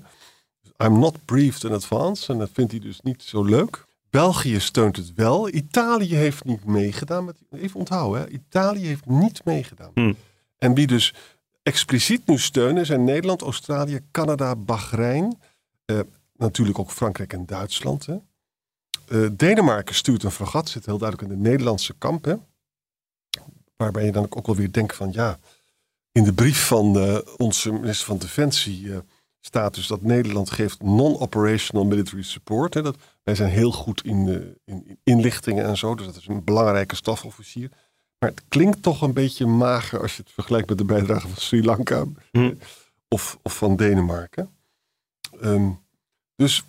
I'm 0.85 0.99
not 0.99 1.25
briefed 1.25 1.63
in 1.63 1.71
advance. 1.73 2.33
En 2.33 2.39
dat 2.39 2.49
vindt 2.53 2.71
hij 2.71 2.79
dus 2.79 3.01
niet 3.01 3.23
zo 3.23 3.43
leuk. 3.43 3.85
België 4.13 4.59
steunt 4.59 4.95
het 4.95 5.13
wel. 5.13 5.49
Italië 5.49 6.15
heeft 6.15 6.43
niet 6.43 6.65
meegedaan. 6.65 7.25
Met, 7.25 7.37
even 7.51 7.79
onthouden, 7.79 8.21
hè? 8.21 8.29
Italië 8.29 8.85
heeft 8.85 9.05
niet 9.05 9.45
meegedaan. 9.45 9.91
Hmm. 9.93 10.15
En 10.57 10.73
wie 10.73 10.87
dus 10.87 11.13
expliciet 11.63 12.27
nu 12.27 12.37
steunen 12.39 12.85
zijn 12.85 13.03
Nederland, 13.03 13.41
Australië, 13.41 13.99
Canada, 14.11 14.55
Bahrein. 14.55 15.37
Uh, 15.85 15.99
natuurlijk 16.37 16.79
ook 16.79 16.91
Frankrijk 16.91 17.33
en 17.33 17.45
Duitsland. 17.45 18.05
Hè? 18.05 18.15
Uh, 19.07 19.29
Denemarken 19.31 19.95
stuurt 19.95 20.23
een 20.23 20.31
fregat, 20.31 20.69
zit 20.69 20.85
heel 20.85 20.97
duidelijk 20.97 21.31
in 21.31 21.37
de 21.37 21.49
Nederlandse 21.49 21.93
kamp. 21.97 22.25
Hè? 22.25 22.35
Waarbij 23.75 24.05
je 24.05 24.11
dan 24.11 24.27
ook 24.29 24.45
wel 24.45 24.55
weer 24.55 24.71
denkt 24.71 24.95
van 24.95 25.11
ja, 25.11 25.39
in 26.11 26.23
de 26.23 26.33
brief 26.33 26.67
van 26.67 26.97
uh, 26.97 27.17
onze 27.37 27.71
minister 27.71 28.05
van 28.05 28.17
Defensie 28.17 28.91
staat 29.45 29.75
dus 29.75 29.87
dat 29.87 30.01
Nederland 30.01 30.49
geeft 30.49 30.81
non-operational 30.81 31.85
military 31.85 32.23
support. 32.23 32.73
Hè? 32.73 32.81
Dat, 32.81 32.97
wij 33.23 33.35
zijn 33.35 33.49
heel 33.49 33.71
goed 33.71 34.03
in, 34.03 34.27
uh, 34.27 34.41
in, 34.65 34.99
inlichtingen 35.03 35.65
en 35.65 35.77
zo, 35.77 35.95
dus 35.95 36.05
dat 36.05 36.15
is 36.15 36.27
een 36.27 36.43
belangrijke 36.43 36.95
stafofficier. 36.95 37.69
Maar 38.19 38.29
het 38.29 38.43
klinkt 38.47 38.83
toch 38.83 39.01
een 39.01 39.13
beetje 39.13 39.45
mager 39.45 40.01
als 40.01 40.15
je 40.15 40.21
het 40.21 40.31
vergelijkt 40.31 40.69
met 40.69 40.77
de 40.77 40.85
bijdrage 40.85 41.27
van 41.27 41.37
Sri 41.37 41.63
Lanka 41.63 42.05
hm. 42.31 42.53
of, 43.07 43.39
of 43.41 43.57
van 43.57 43.75
Denemarken. 43.75 44.49
Um, 45.43 45.79
dus 46.35 46.63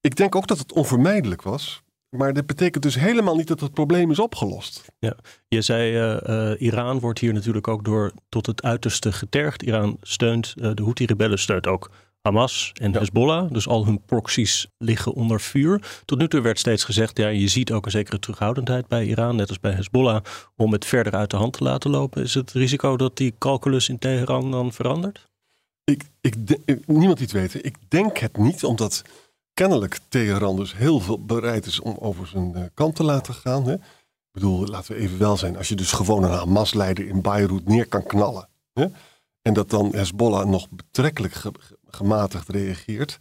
ik 0.00 0.16
denk 0.16 0.34
ook 0.34 0.46
dat 0.46 0.58
het 0.58 0.72
onvermijdelijk 0.72 1.42
was. 1.42 1.82
Maar 2.16 2.32
dit 2.32 2.46
betekent 2.46 2.82
dus 2.82 2.94
helemaal 2.94 3.36
niet 3.36 3.46
dat 3.46 3.60
het 3.60 3.72
probleem 3.72 4.10
is 4.10 4.18
opgelost. 4.18 4.84
Ja, 4.98 5.16
je 5.48 5.62
zei 5.62 6.14
uh, 6.14 6.20
uh, 6.26 6.60
Iran 6.60 7.00
wordt 7.00 7.18
hier 7.18 7.32
natuurlijk 7.32 7.68
ook 7.68 7.84
door 7.84 8.12
tot 8.28 8.46
het 8.46 8.62
uiterste 8.62 9.12
getergd. 9.12 9.62
Iran 9.62 9.96
steunt, 10.00 10.54
uh, 10.56 10.70
de 10.74 10.82
Houthi-rebellen 10.82 11.38
steunt 11.38 11.66
ook 11.66 11.90
Hamas 12.24 12.70
en 12.74 12.92
ja. 12.92 12.98
Hezbollah. 12.98 13.52
Dus 13.52 13.68
al 13.68 13.84
hun 13.84 14.00
proxies 14.06 14.66
liggen 14.78 15.12
onder 15.12 15.40
vuur. 15.40 16.02
Tot 16.04 16.18
nu 16.18 16.28
toe 16.28 16.40
werd 16.40 16.58
steeds 16.58 16.84
gezegd, 16.84 17.18
ja, 17.18 17.28
je 17.28 17.48
ziet 17.48 17.72
ook 17.72 17.84
een 17.84 17.90
zekere 17.90 18.18
terughoudendheid 18.18 18.88
bij 18.88 19.04
Iran, 19.04 19.36
net 19.36 19.48
als 19.48 19.60
bij 19.60 19.72
Hezbollah, 19.72 20.22
om 20.56 20.72
het 20.72 20.84
verder 20.84 21.14
uit 21.14 21.30
de 21.30 21.36
hand 21.36 21.52
te 21.52 21.64
laten 21.64 21.90
lopen. 21.90 22.22
Is 22.22 22.34
het 22.34 22.52
risico 22.52 22.96
dat 22.96 23.16
die 23.16 23.34
calculus 23.38 23.88
in 23.88 23.98
Teheran 23.98 24.50
dan 24.50 24.72
verandert? 24.72 25.28
Ik, 25.84 26.02
ik, 26.20 26.34
niemand 26.86 27.18
die 27.18 27.26
het 27.26 27.32
weet. 27.32 27.64
Ik 27.64 27.76
denk 27.88 28.18
het 28.18 28.36
niet, 28.36 28.64
omdat 28.64 29.02
kennelijk 29.54 29.98
Teheran 30.08 30.56
dus 30.56 30.76
heel 30.76 31.00
veel 31.00 31.24
bereid 31.24 31.66
is 31.66 31.80
om 31.80 31.96
over 31.98 32.26
zijn 32.26 32.52
uh, 32.56 32.62
kant 32.74 32.96
te 32.96 33.04
laten 33.04 33.34
gaan. 33.34 33.66
Hè? 33.66 33.74
Ik 33.74 33.80
bedoel, 34.32 34.66
laten 34.66 34.94
we 34.94 35.00
even 35.00 35.18
wel 35.18 35.36
zijn. 35.36 35.56
Als 35.56 35.68
je 35.68 35.74
dus 35.74 35.92
gewoon 35.92 36.24
een 36.24 36.30
Hamas-leider 36.30 37.06
in 37.06 37.22
Beirut 37.22 37.68
neer 37.68 37.88
kan 37.88 38.06
knallen. 38.06 38.48
Hè? 38.72 38.86
En 39.42 39.54
dat 39.54 39.70
dan 39.70 39.94
Hezbollah 39.94 40.48
nog 40.48 40.68
betrekkelijk 40.70 41.34
gematigd 41.94 42.48
reageert, 42.48 43.18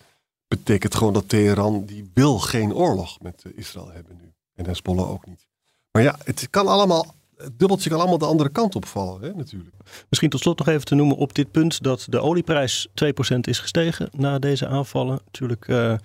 betekent 0.47 0.95
gewoon 0.95 1.13
dat 1.13 1.29
Teheran 1.29 1.85
die 1.85 2.11
wil 2.13 2.39
geen 2.39 2.73
oorlog 2.73 3.21
met 3.21 3.43
Israël 3.55 3.91
hebben 3.91 4.17
nu. 4.21 4.33
En 4.55 4.65
Hezbollah 4.65 5.09
ook 5.09 5.25
niet. 5.25 5.47
Maar 5.91 6.03
ja, 6.03 6.15
het 6.23 6.47
kan 6.49 6.67
allemaal 6.67 7.15
het 7.43 7.59
dubbeltje 7.59 7.89
kan 7.89 7.99
allemaal 7.99 8.17
de 8.17 8.25
andere 8.25 8.49
kant 8.49 8.75
opvallen, 8.75 9.21
hè, 9.21 9.33
natuurlijk. 9.33 9.75
Misschien 10.09 10.29
tot 10.29 10.39
slot 10.39 10.57
nog 10.57 10.67
even 10.67 10.85
te 10.85 10.95
noemen 10.95 11.15
op 11.15 11.33
dit 11.33 11.51
punt 11.51 11.83
dat 11.83 12.05
de 12.09 12.19
olieprijs 12.19 12.87
2% 12.93 13.39
is 13.39 13.59
gestegen 13.59 14.09
na 14.11 14.39
deze 14.39 14.67
aanvallen. 14.67 15.19
Natuurlijk, 15.25 15.67
uh, 15.67 15.95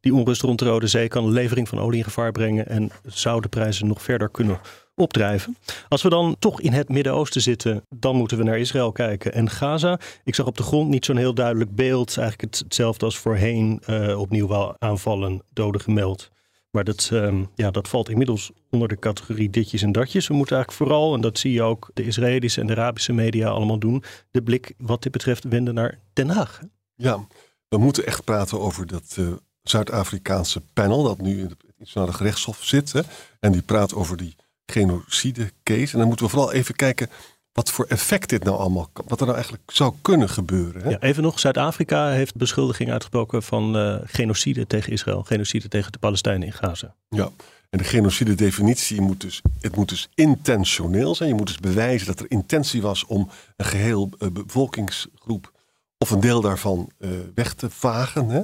die 0.00 0.14
onrust 0.14 0.42
rond 0.42 0.58
de 0.58 0.64
Rode 0.64 0.86
Zee 0.86 1.08
kan 1.08 1.24
de 1.24 1.30
levering 1.30 1.68
van 1.68 1.78
olie 1.78 1.98
in 1.98 2.04
gevaar 2.04 2.32
brengen 2.32 2.68
en 2.68 2.90
zou 3.06 3.40
de 3.40 3.48
prijzen 3.48 3.86
nog 3.86 4.02
verder 4.02 4.28
kunnen 4.28 4.60
opdrijven. 4.94 5.56
Als 5.88 6.02
we 6.02 6.08
dan 6.08 6.36
toch 6.38 6.60
in 6.60 6.72
het 6.72 6.88
Midden-Oosten 6.88 7.42
zitten, 7.42 7.86
dan 7.88 8.16
moeten 8.16 8.38
we 8.38 8.44
naar 8.44 8.58
Israël 8.58 8.92
kijken 8.92 9.32
en 9.32 9.50
Gaza. 9.50 10.00
Ik 10.24 10.34
zag 10.34 10.46
op 10.46 10.56
de 10.56 10.62
grond 10.62 10.88
niet 10.88 11.04
zo'n 11.04 11.16
heel 11.16 11.34
duidelijk 11.34 11.74
beeld. 11.74 12.18
Eigenlijk 12.18 12.54
hetzelfde 12.58 13.04
als 13.04 13.18
voorheen. 13.18 13.82
Uh, 13.86 14.20
opnieuw 14.20 14.48
wel 14.48 14.74
aanvallen, 14.78 15.42
doden 15.52 15.80
gemeld. 15.80 16.30
Maar 16.70 16.84
dat, 16.84 17.10
um, 17.12 17.48
ja, 17.54 17.70
dat 17.70 17.88
valt 17.88 18.08
inmiddels 18.08 18.50
onder 18.70 18.88
de 18.88 18.98
categorie 18.98 19.50
ditjes 19.50 19.82
en 19.82 19.92
datjes. 19.92 20.28
We 20.28 20.34
moeten 20.34 20.56
eigenlijk 20.56 20.84
vooral, 20.84 21.14
en 21.14 21.20
dat 21.20 21.38
zie 21.38 21.52
je 21.52 21.62
ook 21.62 21.90
de 21.94 22.04
Israëlische 22.04 22.60
en 22.60 22.66
de 22.66 22.72
Arabische 22.72 23.12
media 23.12 23.48
allemaal 23.48 23.78
doen, 23.78 24.04
de 24.30 24.42
blik 24.42 24.74
wat 24.78 25.02
dit 25.02 25.12
betreft 25.12 25.44
wenden 25.44 25.74
naar 25.74 25.98
Den 26.12 26.28
Haag. 26.28 26.60
Ja, 26.94 27.26
we 27.68 27.78
moeten 27.78 28.06
echt 28.06 28.24
praten 28.24 28.60
over 28.60 28.86
dat 28.86 29.16
uh, 29.18 29.32
Zuid-Afrikaanse 29.62 30.62
panel 30.72 31.02
dat 31.02 31.20
nu 31.20 31.38
in 31.38 31.48
het 31.48 31.62
internationale 31.62 32.12
gerechtshof 32.12 32.64
zit. 32.64 32.92
Hè, 32.92 33.00
en 33.40 33.52
die 33.52 33.62
praat 33.62 33.94
over 33.94 34.16
die 34.16 34.36
genocide 34.66 35.52
case. 35.62 35.92
En 35.92 35.98
dan 35.98 36.06
moeten 36.06 36.26
we 36.26 36.32
vooral 36.32 36.52
even 36.52 36.74
kijken 36.74 37.10
wat 37.52 37.70
voor 37.70 37.84
effect 37.84 38.28
dit 38.28 38.44
nou 38.44 38.56
allemaal, 38.56 38.90
wat 39.06 39.18
er 39.18 39.24
nou 39.26 39.38
eigenlijk 39.38 39.70
zou 39.72 39.94
kunnen 40.02 40.28
gebeuren. 40.28 40.82
Hè? 40.82 40.90
Ja, 40.90 41.00
even 41.00 41.22
nog, 41.22 41.38
Zuid-Afrika 41.38 42.08
heeft 42.08 42.34
beschuldiging 42.34 42.90
uitgesproken 42.90 43.42
van 43.42 43.76
uh, 43.76 43.96
genocide 44.04 44.66
tegen 44.66 44.92
Israël, 44.92 45.22
genocide 45.22 45.68
tegen 45.68 45.92
de 45.92 45.98
Palestijnen 45.98 46.46
in 46.46 46.52
Gaza. 46.52 46.94
Ja, 47.08 47.30
en 47.70 47.78
de 47.78 47.84
genocide 47.84 48.34
definitie 48.34 49.00
moet 49.00 49.20
dus, 49.20 49.42
het 49.60 49.76
moet 49.76 49.88
dus 49.88 50.08
intentioneel 50.14 51.14
zijn. 51.14 51.28
Je 51.28 51.34
moet 51.34 51.46
dus 51.46 51.58
bewijzen 51.58 52.06
dat 52.06 52.20
er 52.20 52.30
intentie 52.30 52.82
was 52.82 53.04
om 53.04 53.30
een 53.56 53.66
geheel 53.66 54.10
uh, 54.18 54.28
bevolkingsgroep 54.28 55.52
of 55.98 56.10
een 56.10 56.20
deel 56.20 56.40
daarvan 56.40 56.90
uh, 56.98 57.10
weg 57.34 57.54
te 57.54 57.70
vagen. 57.70 58.28
Hè? 58.28 58.42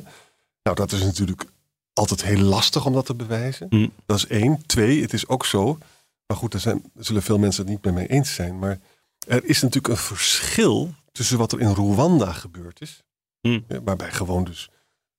Nou, 0.63 0.77
dat 0.77 0.93
is 0.93 1.03
natuurlijk 1.03 1.45
altijd 1.93 2.25
heel 2.25 2.41
lastig 2.41 2.87
om 2.87 2.93
dat 2.93 3.07
te 3.07 3.15
bewijzen. 3.15 3.67
Mm. 3.71 3.93
Dat 4.07 4.17
is 4.17 4.27
één. 4.27 4.67
Twee, 4.67 5.03
het 5.03 5.13
is 5.13 5.29
ook 5.29 5.47
zo 5.47 5.79
maar 6.29 6.37
goed, 6.37 6.53
daar, 6.53 6.61
zijn, 6.61 6.93
zullen 6.95 7.23
veel 7.23 7.39
mensen 7.39 7.63
het 7.63 7.73
niet 7.73 7.85
met 7.85 7.95
mij 7.95 8.07
eens 8.07 8.35
zijn. 8.35 8.59
Maar 8.59 8.81
er 9.27 9.45
is 9.45 9.63
natuurlijk 9.63 9.95
een 9.95 10.01
verschil 10.01 10.95
tussen 11.13 11.39
wat 11.39 11.53
er 11.53 11.61
in 11.61 11.73
Rwanda 11.73 12.33
gebeurd 12.33 12.81
is. 12.81 13.03
Hmm. 13.41 13.65
waarbij 13.85 14.11
gewoon 14.11 14.45
dus 14.45 14.71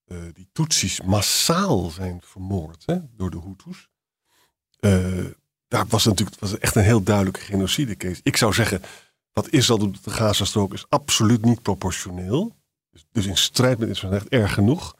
uh, 0.05 0.17
die 0.33 0.49
Tutsis 0.51 1.01
massaal 1.01 1.89
zijn 1.89 2.21
vermoord 2.21 2.83
hè, 2.85 2.97
door 3.15 3.29
de 3.29 3.39
Hutus. 3.39 3.89
Uh, 4.79 5.25
daar 5.67 5.87
was 5.87 6.05
natuurlijk 6.05 6.39
was 6.39 6.57
echt 6.57 6.75
een 6.75 6.83
heel 6.83 7.03
duidelijke 7.03 7.39
genocidecase. 7.39 8.19
Ik 8.23 8.37
zou 8.37 8.53
zeggen, 8.53 8.81
wat 9.33 9.49
Israël 9.49 9.79
doet 9.79 9.97
op 9.97 10.03
de 10.03 10.09
Gazastrook 10.09 10.73
is 10.73 10.85
absoluut 10.89 11.45
niet 11.45 11.61
proportioneel. 11.61 12.55
Dus, 12.91 13.05
dus 13.11 13.25
in 13.25 13.37
strijd 13.37 13.77
met 13.77 13.89
Israël 13.89 14.13
echt 14.13 14.27
erg 14.27 14.53
genoeg. 14.53 14.97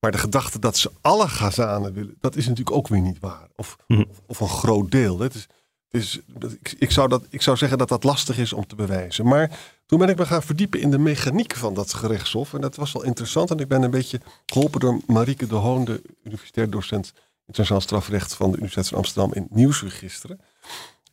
Maar 0.00 0.10
de 0.12 0.18
gedachte 0.18 0.58
dat 0.58 0.76
ze 0.76 0.90
alle 1.00 1.28
Gazanen 1.28 1.92
willen, 1.92 2.16
dat 2.20 2.36
is 2.36 2.46
natuurlijk 2.46 2.76
ook 2.76 2.88
weer 2.88 3.00
niet 3.00 3.18
waar. 3.20 3.48
Of, 3.56 3.76
Hm. 3.86 4.00
of, 4.10 4.20
of 4.26 4.40
een 4.40 4.48
groot 4.48 4.90
deel. 4.90 5.18
Het 5.18 5.34
is, 5.34 5.46
het 5.88 6.02
is, 6.02 6.20
ik, 6.60 6.74
ik, 6.78 6.90
zou 6.90 7.08
dat, 7.08 7.24
ik 7.30 7.42
zou 7.42 7.56
zeggen 7.56 7.78
dat 7.78 7.88
dat 7.88 8.04
lastig 8.04 8.38
is 8.38 8.52
om 8.52 8.66
te 8.66 8.74
bewijzen. 8.74 9.26
Maar 9.26 9.58
toen 9.86 9.98
ben 9.98 10.08
ik 10.08 10.16
me 10.18 10.26
gaan 10.26 10.42
verdiepen 10.42 10.80
in 10.80 10.90
de 10.90 10.98
mechaniek 10.98 11.56
van 11.56 11.74
dat 11.74 11.92
gerechtshof. 11.94 12.54
En 12.54 12.60
dat 12.60 12.76
was 12.76 12.92
wel 12.92 13.02
interessant. 13.04 13.50
En 13.50 13.58
ik 13.58 13.68
ben 13.68 13.82
een 13.82 13.90
beetje 13.90 14.20
geholpen 14.46 14.80
door 14.80 15.00
Marieke 15.06 15.46
de 15.46 15.54
Hoon, 15.54 15.84
de 15.84 16.02
universitair 16.24 16.70
docent 16.70 17.12
internationaal 17.46 17.80
strafrecht 17.82 18.34
van 18.34 18.46
de 18.50 18.56
Universiteit 18.56 18.88
van 18.88 18.98
Amsterdam 18.98 19.34
in 19.34 19.46
nieuwsregisteren. 19.50 20.40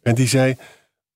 En 0.02 0.16
die 0.16 0.28
zei: 0.28 0.58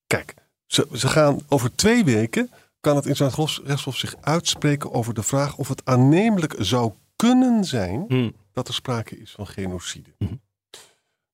Kijk, 0.07 0.33
ze, 0.65 0.87
ze 0.93 1.07
gaan 1.07 1.39
over 1.47 1.75
twee 1.75 2.03
weken. 2.03 2.49
Kan 2.79 2.95
het 2.95 3.05
internationaal 3.05 3.65
rechtshof 3.67 3.95
zich 3.95 4.15
uitspreken 4.21 4.91
over 4.93 5.13
de 5.13 5.23
vraag 5.23 5.57
of 5.57 5.67
het 5.67 5.81
aannemelijk 5.85 6.55
zou 6.57 6.91
kunnen 7.17 7.65
zijn 7.65 8.05
Hm. 8.07 8.29
dat 8.51 8.67
er 8.67 8.73
sprake 8.73 9.19
is 9.19 9.31
van 9.31 9.47
genocide. 9.47 10.09
Mhm. 10.17 10.33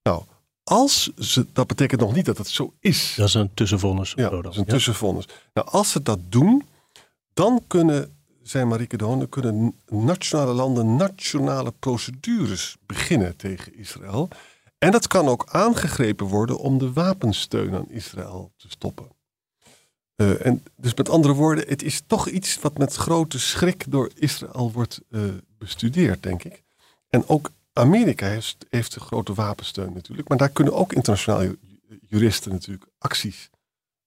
Nou, 0.04 0.24
als 0.64 1.12
ze, 1.18 1.46
dat 1.54 1.68
betekent 1.68 2.02
nog 2.02 2.16
niet 2.16 2.26
dat 2.26 2.38
het 2.38 2.48
zo 2.48 2.74
is. 2.80 3.14
Dat 3.18 3.28
is 3.28 3.34
een 3.34 3.54
tussenvonnis. 3.54 4.14
Ja, 4.16 4.30
dat 4.30 4.52
is 4.52 4.58
een 4.58 4.64
Ja. 4.68 4.72
tussenvonnis. 4.74 5.26
Nou, 5.54 5.68
als 5.68 5.92
ze 5.92 6.02
dat 6.02 6.20
doen, 6.30 6.64
dan 7.34 7.64
kunnen, 7.68 8.16
zei 8.42 8.66
Marieke 8.66 8.98
de 8.98 9.04
dan 9.04 9.30
kunnen 9.30 9.76
nationale 9.88 10.54
landen 10.54 10.96
nationale 10.96 11.74
procedures 11.80 12.76
beginnen 12.86 13.36
tegen 13.36 13.76
Israël. 13.76 14.28
En 14.78 14.92
dat 14.92 15.08
kan 15.08 15.28
ook 15.28 15.46
aangegrepen 15.52 16.26
worden 16.28 16.58
om 16.58 16.78
de 16.78 16.94
wapensteun 16.94 17.74
aan 17.76 17.90
Israël 17.90 18.52
te 18.58 18.70
stoppen. 18.70 19.08
Eh, 20.16 20.46
en 20.46 20.64
dus 20.76 20.94
met 20.94 21.10
andere 21.10 21.34
woorden, 21.34 21.68
het 21.68 21.84
is 21.84 22.02
toch 22.08 22.30
iets 22.30 22.60
wat 22.60 22.78
met 22.78 22.94
grote 22.96 23.40
schrik 23.40 23.86
door 23.92 24.12
Israël 24.16 24.72
wordt 24.72 25.02
eh, 25.10 25.22
bestudeerd, 25.64 26.24
denk 26.24 26.44
ik. 26.44 26.64
En 27.10 27.28
ook 27.28 27.52
Amerika 27.74 28.28
heeft, 28.28 28.66
heeft 28.70 28.96
een 28.96 29.02
grote 29.02 29.34
wapensteun 29.34 29.94
natuurlijk. 29.94 30.28
Maar 30.30 30.38
daar 30.38 30.50
kunnen 30.50 30.74
ook 30.74 30.94
internationale 30.94 31.44
ju- 31.44 32.00
juristen 32.08 32.52
natuurlijk 32.52 32.86
acties 32.98 33.50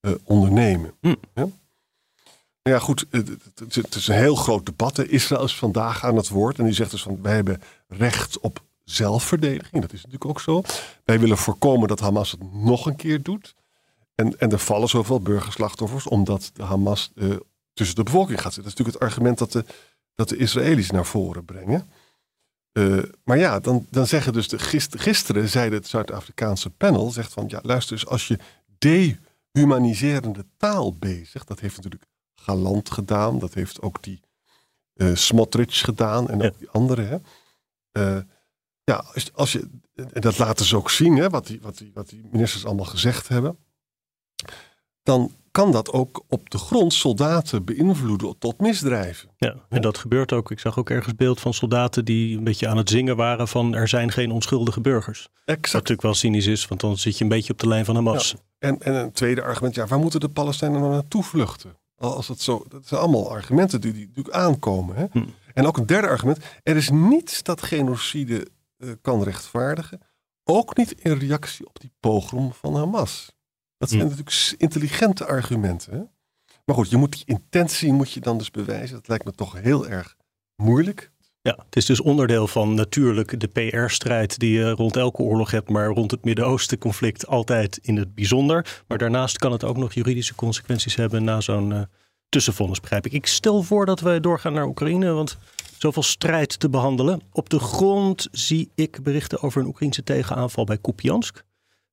eh, 0.00 0.12
ondernemen. 0.24 0.94
Hm. 1.00 1.08
Ja? 1.08 1.14
Nou 2.62 2.78
ja, 2.78 2.78
goed, 2.78 3.06
het, 3.10 3.28
het- 3.54 3.94
is- 3.94 4.08
een 4.08 4.14
heel 4.14 4.34
groot 4.34 4.66
debat. 4.66 4.98
Israël 4.98 5.44
is 5.44 5.56
vandaag 5.56 6.04
aan 6.04 6.16
het 6.16 6.28
woord 6.28 6.58
en 6.58 6.64
die 6.64 6.72
zegt 6.74 6.90
dus 6.90 7.02
van 7.02 7.22
wij 7.22 7.34
hebben 7.34 7.62
recht 7.88 8.40
op 8.40 8.62
zelfverdediging. 8.84 9.82
Dat 9.82 9.92
is 9.92 10.02
natuurlijk 10.04 10.24
ook 10.30 10.40
zo. 10.40 10.62
Wij 11.04 11.20
willen 11.20 11.38
voorkomen 11.38 11.88
dat 11.88 12.00
Hamas 12.00 12.30
het 12.30 12.52
nog 12.52 12.86
een 12.86 12.96
keer 12.96 13.22
doet. 13.22 13.54
En, 14.14 14.38
en 14.38 14.50
er 14.52 14.58
vallen 14.58 14.88
zoveel 14.88 15.20
burgerslachtoffers 15.20 16.06
omdat 16.06 16.50
de 16.54 16.62
Hamas 16.62 17.10
eh, 17.14 17.30
tussen 17.72 17.96
de 17.96 18.02
bevolking 18.02 18.40
gaat 18.40 18.52
zitten. 18.52 18.72
Dat 18.72 18.72
is 18.72 18.78
natuurlijk 18.78 18.98
het 18.98 19.08
argument 19.08 19.38
dat 19.38 19.52
de, 19.52 19.64
dat 20.16 20.28
de 20.28 20.36
Israëli's 20.36 20.90
naar 20.90 21.06
voren 21.06 21.44
brengen. 21.44 21.86
Eh, 22.72 23.02
maar 23.24 23.38
ja, 23.38 23.60
dan, 23.60 23.86
dan 23.90 24.06
zeggen 24.06 24.32
dus 24.32 24.48
de 24.48 24.58
gist- 24.58 25.00
gisteren 25.00 25.48
zei 25.48 25.70
het 25.70 25.86
Zuid-Afrikaanse 25.86 26.70
panel, 26.70 27.10
zegt 27.10 27.32
van 27.32 27.44
ja, 27.48 27.60
luister 27.62 27.92
eens, 27.92 28.06
als 28.06 28.28
je 28.28 28.38
dehumaniserende 28.78 30.46
taal 30.56 30.92
bezig, 30.96 31.44
dat 31.44 31.60
heeft 31.60 31.76
natuurlijk 31.76 32.04
Galant 32.34 32.90
gedaan, 32.90 33.38
dat 33.38 33.54
heeft 33.54 33.82
ook 33.82 34.02
die 34.02 34.20
eh 34.94 35.14
Smotrich 35.14 35.78
gedaan 35.80 36.28
en 36.30 36.42
ook 36.42 36.58
die 36.58 36.70
anderen. 36.70 37.24
Eh, 37.92 38.18
ja, 38.84 39.04
als, 39.14 39.32
als 39.32 39.52
je, 39.52 39.68
en 39.94 40.20
dat 40.20 40.38
laten 40.38 40.66
ze 40.66 40.76
ook 40.76 40.90
zien, 40.90 41.16
hè, 41.16 41.28
wat, 41.28 41.46
die, 41.46 41.60
wat, 41.60 41.78
die, 41.78 41.90
wat 41.94 42.08
die 42.08 42.28
ministers 42.30 42.64
allemaal 42.64 42.84
gezegd 42.84 43.28
hebben. 43.28 43.58
Dan 45.06 45.32
kan 45.50 45.72
dat 45.72 45.92
ook 45.92 46.24
op 46.28 46.50
de 46.50 46.58
grond 46.58 46.92
soldaten 46.92 47.64
beïnvloeden 47.64 48.38
tot 48.38 48.60
misdrijven. 48.60 49.28
Ja, 49.36 49.54
en 49.68 49.82
dat 49.82 49.98
gebeurt 49.98 50.32
ook. 50.32 50.50
Ik 50.50 50.58
zag 50.58 50.78
ook 50.78 50.90
ergens 50.90 51.14
beeld 51.14 51.40
van 51.40 51.54
soldaten 51.54 52.04
die 52.04 52.36
een 52.36 52.44
beetje 52.44 52.68
aan 52.68 52.76
het 52.76 52.90
zingen 52.90 53.16
waren 53.16 53.48
van 53.48 53.74
er 53.74 53.88
zijn 53.88 54.12
geen 54.12 54.30
onschuldige 54.30 54.80
burgers. 54.80 55.22
Wat 55.22 55.56
Exact. 55.56 55.72
natuurlijk 55.72 56.02
wel 56.02 56.14
cynisch 56.14 56.46
is, 56.46 56.68
want 56.68 56.80
dan 56.80 56.96
zit 56.98 57.18
je 57.18 57.24
een 57.24 57.30
beetje 57.30 57.52
op 57.52 57.58
de 57.58 57.68
lijn 57.68 57.84
van 57.84 57.94
Hamas. 57.94 58.34
En, 58.58 58.82
en 58.82 58.94
een 58.94 59.12
tweede 59.12 59.42
argument, 59.42 59.74
ja, 59.74 59.86
waar 59.86 59.98
moeten 59.98 60.20
de 60.20 60.28
Palestijnen 60.28 60.80
nou 60.80 60.92
naartoe 60.92 61.22
vluchten? 61.22 61.76
Als 61.96 62.28
het 62.28 62.40
zo, 62.40 62.64
dat 62.68 62.86
zijn 62.86 63.00
allemaal 63.00 63.30
argumenten 63.30 63.80
die, 63.80 63.92
die 63.92 64.06
natuurlijk 64.06 64.36
aankomen. 64.36 64.96
Hè? 64.96 65.04
Hm. 65.10 65.24
En 65.54 65.66
ook 65.66 65.76
een 65.76 65.86
derde 65.86 66.08
argument, 66.08 66.38
er 66.62 66.76
is 66.76 66.90
niets 66.90 67.42
dat 67.42 67.62
genocide 67.62 68.46
eh, 68.78 68.90
kan 69.00 69.22
rechtvaardigen. 69.22 70.00
Ook 70.44 70.76
niet 70.76 70.92
in 71.00 71.12
reactie 71.12 71.66
op 71.66 71.80
die 71.80 71.92
pogrom 72.00 72.52
van 72.52 72.76
Hamas. 72.76 73.35
Dat 73.78 73.88
zijn 73.88 74.00
Hm. 74.00 74.08
natuurlijk 74.08 74.54
intelligente 74.56 75.26
argumenten. 75.26 75.92
Hè? 75.92 76.02
Maar 76.64 76.74
goed, 76.76 76.90
je 76.90 76.96
moet 76.96 77.12
die 77.12 77.22
intentie 77.26 77.92
moet 77.92 78.12
je 78.12 78.20
dan 78.20 78.38
dus 78.38 78.50
bewijzen. 78.50 78.96
Dat 78.96 79.08
lijkt 79.08 79.24
me 79.24 79.32
toch 79.32 79.60
heel 79.60 79.86
erg 79.88 80.16
moeilijk. 80.56 81.10
Ja, 81.42 81.58
het 81.64 81.76
is 81.76 81.84
dus 81.84 82.00
onderdeel 82.00 82.46
van 82.46 82.74
natuurlijk 82.74 83.40
de 83.40 83.46
PR-strijd 83.48 84.38
die 84.38 84.50
je 84.58 84.70
rond 84.70 84.96
elke 84.96 85.22
oorlog 85.22 85.50
hebt, 85.50 85.68
maar 85.68 85.86
rond 85.86 86.10
het 86.10 86.24
Midden-Oosten 86.24 86.78
conflict 86.78 87.26
altijd 87.26 87.78
in 87.82 87.96
het 87.96 88.14
bijzonder. 88.14 88.82
Maar 88.86 88.98
daarnaast 88.98 89.38
kan 89.38 89.52
het 89.52 89.64
ook 89.64 89.76
nog 89.76 89.92
juridische 89.94 90.34
consequenties 90.34 90.94
hebben 90.94 91.24
na 91.24 91.40
zo'n 91.40 91.72
eh 91.72 91.80
tussenvonnis, 92.28 92.80
begrijp 92.80 93.06
ik. 93.06 93.12
Ik 93.12 93.26
stel 93.26 93.62
voor 93.62 93.86
dat 93.86 94.00
we 94.00 94.20
doorgaan 94.20 94.52
naar 94.52 94.66
Oekraïne, 94.66 95.12
want 95.12 95.38
zoveel 95.78 96.02
strijd 96.02 96.58
te 96.60 96.68
behandelen. 96.68 97.20
Op 97.32 97.48
de 97.48 97.58
grond 97.58 98.28
zie 98.30 98.70
ik 98.74 99.02
berichten 99.02 99.42
over 99.42 99.60
een 99.60 99.66
Oekraïnse 99.66 100.02
tegenaanval 100.02 100.64
bij 100.64 100.78
Kupiansk. 100.78 101.44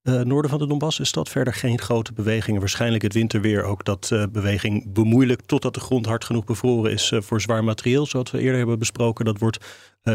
Eh, 0.03 0.21
noorden 0.21 0.49
van 0.49 0.59
de 0.59 0.67
Donbass 0.67 0.99
is 0.99 1.11
dat 1.11 1.29
verder 1.29 1.53
geen 1.53 1.79
grote 1.79 2.13
bewegingen. 2.13 2.59
Waarschijnlijk 2.59 3.03
het 3.03 3.13
winterweer 3.13 3.63
ook 3.63 3.85
dat 3.85 4.09
eh, 4.11 4.23
beweging 4.31 4.93
bemoeilijkt 4.93 5.47
totdat 5.47 5.73
de 5.73 5.79
grond 5.79 6.05
hard 6.05 6.23
genoeg 6.23 6.43
bevroren 6.43 6.91
is 6.91 7.11
eh, 7.11 7.21
voor 7.21 7.41
zwaar 7.41 7.63
materieel. 7.63 8.05
Zoals 8.05 8.31
we 8.31 8.39
eerder 8.39 8.57
hebben 8.57 8.79
besproken. 8.79 9.25
Dat 9.25 9.39
wordt 9.39 9.57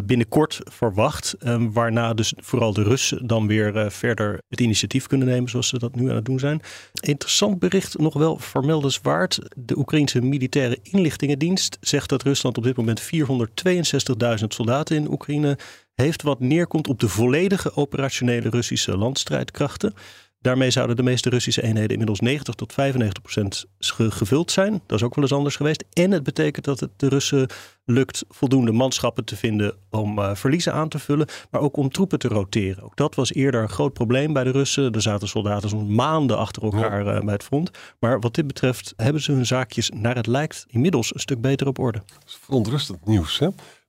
binnenkort 0.04 0.60
verwacht. 0.64 1.34
eh, 1.38 1.64
waarna 1.70 2.14
dus 2.14 2.32
vooral 2.36 2.72
de 2.72 2.82
Russen 2.82 3.26
dan 3.26 3.46
weer 3.46 3.92
verder 3.92 4.42
het 4.48 4.60
initiatief 4.60 5.06
kunnen 5.06 5.28
nemen 5.28 5.50
zoals 5.50 5.68
ze 5.68 5.78
dat 5.78 5.94
nu 5.94 6.08
aan 6.08 6.16
het 6.16 6.24
doen 6.24 6.38
zijn. 6.38 6.60
Interessant 7.00 7.58
bericht, 7.58 7.98
nog 7.98 8.14
wel 8.14 8.38
vermeldenswaard. 8.38 9.38
De 9.56 9.78
Oekraïnse 9.78 10.20
militaire 10.20 10.78
inlichtingendienst 10.82 11.78
zegt 11.80 12.08
dat 12.08 12.22
Rusland 12.22 12.56
op 12.58 12.64
dit 12.64 12.76
moment 12.76 13.02
462.000 13.02 14.44
soldaten 14.48 14.96
in 14.96 15.10
Oekraïne 15.10 15.58
heeft 16.02 16.22
wat 16.22 16.40
neerkomt 16.40 16.88
op 16.88 17.00
de 17.00 17.08
volledige 17.08 17.76
operationele 17.76 18.48
Russische 18.48 18.96
landstrijdkrachten. 18.96 19.94
Daarmee 20.40 20.70
zouden 20.70 20.96
de 20.96 21.02
meeste 21.02 21.30
Russische 21.30 21.62
eenheden 21.62 21.90
inmiddels 21.90 22.20
90 22.20 22.54
tot 22.54 22.72
95 22.72 23.22
procent 23.22 23.64
ge- 23.78 24.10
gevuld 24.10 24.50
zijn. 24.50 24.80
Dat 24.86 24.98
is 24.98 25.04
ook 25.04 25.14
wel 25.14 25.24
eens 25.24 25.32
anders 25.32 25.56
geweest. 25.56 25.84
En 25.92 26.10
het 26.10 26.22
betekent 26.22 26.64
dat 26.64 26.80
het 26.80 26.90
de 26.96 27.08
Russen 27.08 27.48
lukt 27.84 28.24
voldoende 28.28 28.72
manschappen 28.72 29.24
te 29.24 29.36
vinden 29.36 29.74
om 29.90 30.18
eh, 30.18 30.34
verliezen 30.34 30.72
aan 30.72 30.88
te 30.88 30.98
vullen, 30.98 31.26
maar 31.50 31.60
ook 31.60 31.76
om 31.76 31.90
troepen 31.90 32.18
te 32.18 32.28
roteren. 32.28 32.82
Ook 32.84 32.96
dat 32.96 33.14
was 33.14 33.32
eerder 33.32 33.62
een 33.62 33.68
groot 33.68 33.92
probleem 33.92 34.32
bij 34.32 34.44
de 34.44 34.50
Russen. 34.50 34.92
Er 34.92 35.02
zaten 35.02 35.28
soldaten 35.28 35.68
soms 35.68 35.94
maanden 35.94 36.38
achter 36.38 36.62
elkaar 36.62 37.06
eh, 37.06 37.24
bij 37.24 37.34
het 37.34 37.44
front. 37.44 37.70
Maar 38.00 38.20
wat 38.20 38.34
dit 38.34 38.46
betreft 38.46 38.92
hebben 38.96 39.22
ze 39.22 39.32
hun 39.32 39.46
zaakjes 39.46 39.90
naar 39.94 40.14
het 40.16 40.26
lijkt 40.26 40.66
inmiddels 40.68 41.14
een 41.14 41.20
stuk 41.20 41.40
beter 41.40 41.66
op 41.66 41.78
orde. 41.78 41.98
Dat 42.06 42.22
is 42.28 42.38
verontrustend 42.42 43.06
nieuws. 43.06 43.38
Hè? 43.38 43.48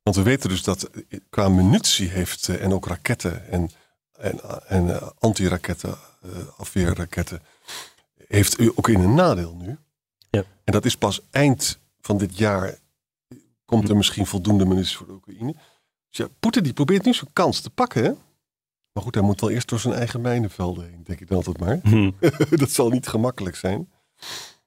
Want 0.09 0.21
we 0.21 0.29
weten 0.29 0.49
dus 0.49 0.63
dat 0.63 0.89
qua 1.29 1.49
munitie 1.49 2.07
heeft 2.07 2.47
eh, 2.47 2.63
en 2.63 2.73
ook 2.73 2.87
raketten 2.87 3.47
en, 3.47 3.69
en, 4.11 4.39
en 4.67 4.95
eh, 4.95 5.09
antiraketten, 5.19 5.97
eh, 6.21 6.29
afweerraketten, 6.57 7.41
heeft 8.27 8.59
u 8.59 8.71
ook 8.75 8.89
in 8.89 8.99
een 8.99 9.13
nadeel 9.13 9.55
nu. 9.55 9.77
Ja. 10.29 10.43
En 10.63 10.73
dat 10.73 10.85
is 10.85 10.95
pas 10.95 11.21
eind 11.31 11.79
van 12.01 12.17
dit 12.17 12.37
jaar 12.37 12.77
komt 13.65 13.89
er 13.89 13.97
misschien 13.97 14.25
voldoende 14.25 14.65
munitie 14.65 14.97
voor 14.97 15.07
de 15.07 15.13
Oekraïne. 15.13 15.53
Dus 16.09 16.17
ja, 16.17 16.27
Poetin 16.39 16.63
die 16.63 16.73
probeert 16.73 17.05
nu 17.05 17.13
zijn 17.13 17.33
kans 17.33 17.61
te 17.61 17.69
pakken. 17.69 18.03
Hè? 18.03 18.11
Maar 18.91 19.03
goed, 19.03 19.15
hij 19.15 19.23
moet 19.23 19.41
wel 19.41 19.49
eerst 19.49 19.69
door 19.69 19.79
zijn 19.79 19.93
eigen 19.93 20.21
mijnenvelden 20.21 20.89
heen, 20.89 21.03
denk 21.03 21.19
ik 21.19 21.27
dan 21.27 21.37
altijd 21.37 21.59
maar. 21.59 21.79
Hm. 21.83 22.11
dat 22.63 22.71
zal 22.71 22.89
niet 22.89 23.07
gemakkelijk 23.07 23.55
zijn. 23.55 23.91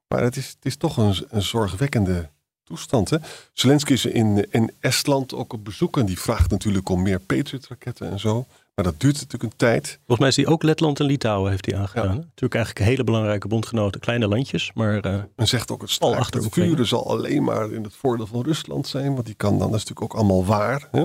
Maar 0.08 0.22
het 0.22 0.36
is, 0.36 0.48
het 0.48 0.64
is 0.64 0.76
toch 0.76 0.96
een, 0.96 1.26
een 1.28 1.42
zorgwekkende 1.42 2.30
toestand. 2.64 3.10
Hè? 3.10 3.16
Zelensky 3.52 3.92
is 3.92 4.04
in, 4.04 4.46
in 4.50 4.70
Estland 4.80 5.34
ook 5.34 5.52
op 5.52 5.64
bezoek. 5.64 5.98
En 5.98 6.06
die 6.06 6.18
vraagt 6.18 6.50
natuurlijk 6.50 6.88
om 6.88 7.02
meer 7.02 7.20
Patriot-raketten 7.20 8.10
en 8.10 8.20
zo. 8.20 8.46
Maar 8.74 8.84
dat 8.84 9.00
duurt 9.00 9.14
natuurlijk 9.14 9.42
een 9.42 9.56
tijd. 9.56 9.86
Volgens 9.86 10.18
mij 10.18 10.28
is 10.28 10.36
hij 10.36 10.46
ook 10.46 10.62
Letland 10.62 11.00
en 11.00 11.06
Litouwen 11.06 11.50
heeft 11.50 11.66
hij 11.66 11.76
aangedaan. 11.76 12.14
Ja. 12.14 12.14
Natuurlijk 12.14 12.54
eigenlijk 12.54 12.86
hele 12.86 13.04
belangrijke 13.04 13.48
bondgenoten, 13.48 14.00
kleine 14.00 14.28
landjes. 14.28 14.70
Maar 14.74 15.00
eh, 15.00 15.14
En 15.36 15.48
zegt 15.48 15.70
ook 15.70 15.80
het 15.80 15.90
staakt 15.90 16.16
achter 16.16 16.42
het 16.42 16.52
vuren 16.52 16.86
zal 16.86 17.08
alleen 17.08 17.44
maar 17.44 17.72
in 17.72 17.82
het 17.82 17.94
voordeel 17.94 18.26
van 18.26 18.42
Rusland 18.42 18.86
zijn. 18.86 19.14
Want 19.14 19.26
die 19.26 19.34
kan 19.34 19.58
dan, 19.58 19.70
dat 19.70 19.80
is 19.80 19.84
natuurlijk 19.84 20.14
ook 20.14 20.18
allemaal 20.18 20.44
waar. 20.44 20.88
Hè? 20.90 21.04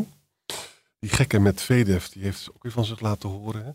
Die 0.99 1.09
gekke 1.09 1.39
Medvedev, 1.39 2.05
die 2.05 2.23
heeft 2.23 2.49
ook 2.49 2.63
weer 2.63 2.71
van 2.71 2.85
zich 2.85 2.99
laten 2.99 3.29
horen. 3.29 3.65
Hè? 3.65 3.71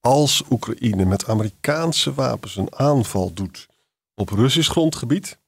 Als 0.00 0.42
Oekraïne 0.50 1.04
met 1.04 1.28
Amerikaanse 1.28 2.14
wapens 2.14 2.56
een 2.56 2.74
aanval 2.76 3.32
doet 3.32 3.66
op 4.14 4.28
Russisch 4.28 4.70
grondgebied, 4.70 5.38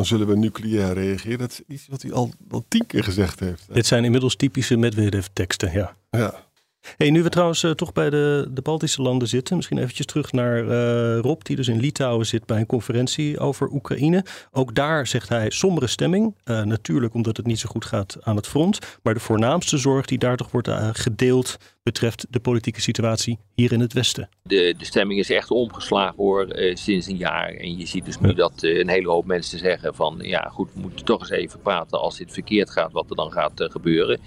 dan 0.00 0.08
zullen 0.08 0.26
we 0.26 0.36
nucleair 0.36 0.92
reageren. 0.92 1.38
Dat 1.38 1.50
is 1.50 1.74
iets 1.74 1.86
wat 1.88 2.02
hij 2.02 2.12
al, 2.12 2.30
al 2.50 2.64
tien 2.68 2.86
keer 2.86 3.04
gezegd 3.04 3.40
heeft. 3.40 3.74
dit 3.74 3.86
zijn 3.86 4.04
inmiddels 4.04 4.36
typische 4.36 4.76
Medvedev-teksten, 4.76 5.72
ja. 5.72 5.94
Ja. 6.10 6.48
Hey, 6.96 7.10
nu 7.10 7.22
we 7.22 7.28
trouwens 7.28 7.62
uh, 7.62 7.70
toch 7.70 7.92
bij 7.92 8.10
de, 8.10 8.48
de 8.50 8.62
Baltische 8.62 9.02
landen 9.02 9.28
zitten, 9.28 9.56
misschien 9.56 9.78
eventjes 9.78 10.06
terug 10.06 10.32
naar 10.32 10.64
uh, 10.64 11.18
Rob, 11.18 11.42
die 11.42 11.56
dus 11.56 11.68
in 11.68 11.80
Litouwen 11.80 12.26
zit 12.26 12.46
bij 12.46 12.58
een 12.58 12.66
conferentie 12.66 13.38
over 13.38 13.70
Oekraïne. 13.70 14.24
Ook 14.50 14.74
daar 14.74 15.06
zegt 15.06 15.28
hij 15.28 15.50
sombere 15.50 15.86
stemming. 15.86 16.34
Uh, 16.44 16.62
natuurlijk 16.62 17.14
omdat 17.14 17.36
het 17.36 17.46
niet 17.46 17.58
zo 17.58 17.68
goed 17.68 17.84
gaat 17.84 18.16
aan 18.20 18.36
het 18.36 18.46
front. 18.46 18.78
Maar 19.02 19.14
de 19.14 19.20
voornaamste 19.20 19.78
zorg 19.78 20.06
die 20.06 20.18
daar 20.18 20.36
toch 20.36 20.50
wordt 20.50 20.68
gedeeld 20.92 21.56
betreft 21.82 22.26
de 22.30 22.40
politieke 22.40 22.80
situatie 22.80 23.38
hier 23.54 23.72
in 23.72 23.80
het 23.80 23.92
Westen. 23.92 24.28
De, 24.42 24.74
de 24.78 24.84
stemming 24.84 25.20
is 25.20 25.30
echt 25.30 25.50
omgeslagen 25.50 26.16
hoor, 26.16 26.58
uh, 26.58 26.74
sinds 26.74 27.06
een 27.06 27.16
jaar. 27.16 27.48
En 27.48 27.78
je 27.78 27.86
ziet 27.86 28.04
dus 28.04 28.20
nu 28.20 28.34
dat 28.34 28.62
uh, 28.62 28.78
een 28.78 28.88
hele 28.88 29.08
hoop 29.08 29.26
mensen 29.26 29.58
zeggen 29.58 29.94
van 29.94 30.18
ja 30.22 30.48
goed, 30.52 30.72
we 30.74 30.80
moeten 30.80 31.04
toch 31.04 31.20
eens 31.20 31.30
even 31.30 31.60
praten 31.60 32.00
als 32.00 32.16
dit 32.16 32.32
verkeerd 32.32 32.70
gaat, 32.70 32.92
wat 32.92 33.10
er 33.10 33.16
dan 33.16 33.32
gaat 33.32 33.60
uh, 33.60 33.70
gebeuren. 33.70 34.20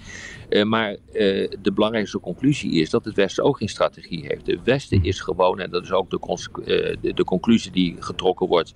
maar 0.64 0.96
de 1.62 1.72
belangrijkste 1.74 2.20
conclusie 2.20 2.72
is 2.72 2.90
dat 2.90 3.04
het 3.04 3.14
Westen 3.14 3.44
ook 3.44 3.56
geen 3.56 3.68
strategie 3.68 4.26
heeft. 4.26 4.46
Het 4.46 4.62
Westen 4.64 5.04
is 5.04 5.20
gewoon, 5.20 5.60
en 5.60 5.70
dat 5.70 5.82
is 5.82 5.92
ook 5.92 6.10
de, 6.10 6.96
de, 7.00 7.14
de 7.14 7.24
conclusie 7.24 7.72
die 7.72 7.96
getrokken 7.98 8.46
wordt 8.46 8.74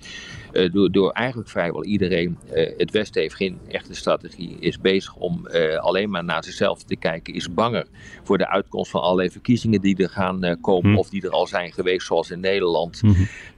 door, 0.72 0.90
door 0.90 1.10
eigenlijk 1.10 1.48
vrijwel 1.48 1.84
iedereen. 1.84 2.38
het 2.76 2.90
Westen 2.90 3.22
heeft 3.22 3.34
geen 3.34 3.58
echte 3.68 3.94
strategie, 3.94 4.56
is 4.60 4.80
bezig 4.80 5.14
om 5.14 5.46
alleen 5.78 6.10
maar 6.10 6.24
naar 6.24 6.44
zichzelf 6.44 6.82
te 6.82 6.96
kijken, 6.96 7.34
is 7.34 7.54
banger 7.54 7.86
voor 8.22 8.38
de 8.38 8.48
uitkomst 8.48 8.67
van 8.70 9.00
allerlei 9.00 9.30
verkiezingen 9.30 9.80
die 9.80 9.96
er 9.96 10.08
gaan 10.08 10.44
uh, 10.44 10.52
komen, 10.60 10.92
hm. 10.92 10.98
of 10.98 11.08
die 11.08 11.22
er 11.22 11.30
al 11.30 11.46
zijn 11.46 11.72
geweest, 11.72 12.06
zoals 12.06 12.30
in 12.30 12.40
Nederland, 12.40 13.00
hm. 13.00 13.12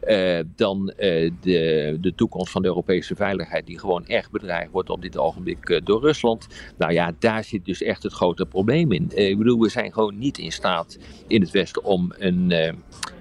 uh, 0.09 0.41
dan 0.57 0.93
uh, 0.99 1.31
de, 1.41 1.97
de 2.01 2.15
toekomst 2.15 2.53
van 2.53 2.63
de 2.63 2.69
Europese 2.69 3.17
veiligheid, 3.17 3.67
die 3.67 3.79
gewoon 3.79 4.07
echt 4.07 4.31
bedreigd 4.31 4.71
wordt 4.71 4.91
op 4.91 5.03
dit 5.03 5.19
ogenblik 5.19 5.81
door 5.85 6.01
Rusland. 6.01 6.47
Nou 6.79 6.93
ja, 6.93 7.13
daar 7.19 7.45
zit 7.45 7.65
dus 7.65 7.83
echt 7.83 8.03
het 8.03 8.13
grote 8.13 8.47
probleem 8.47 8.93
in. 8.93 9.11
ik 9.15 9.39
bedoel, 9.39 9.61
we 9.61 9.69
zijn 9.69 9.93
gewoon 9.93 10.19
niet 10.19 10.39
in 10.39 10.53
staat 10.53 10.99
in 11.27 11.41
het 11.41 11.51
Westen 11.51 11.85
om 11.85 12.13
een 12.19 12.75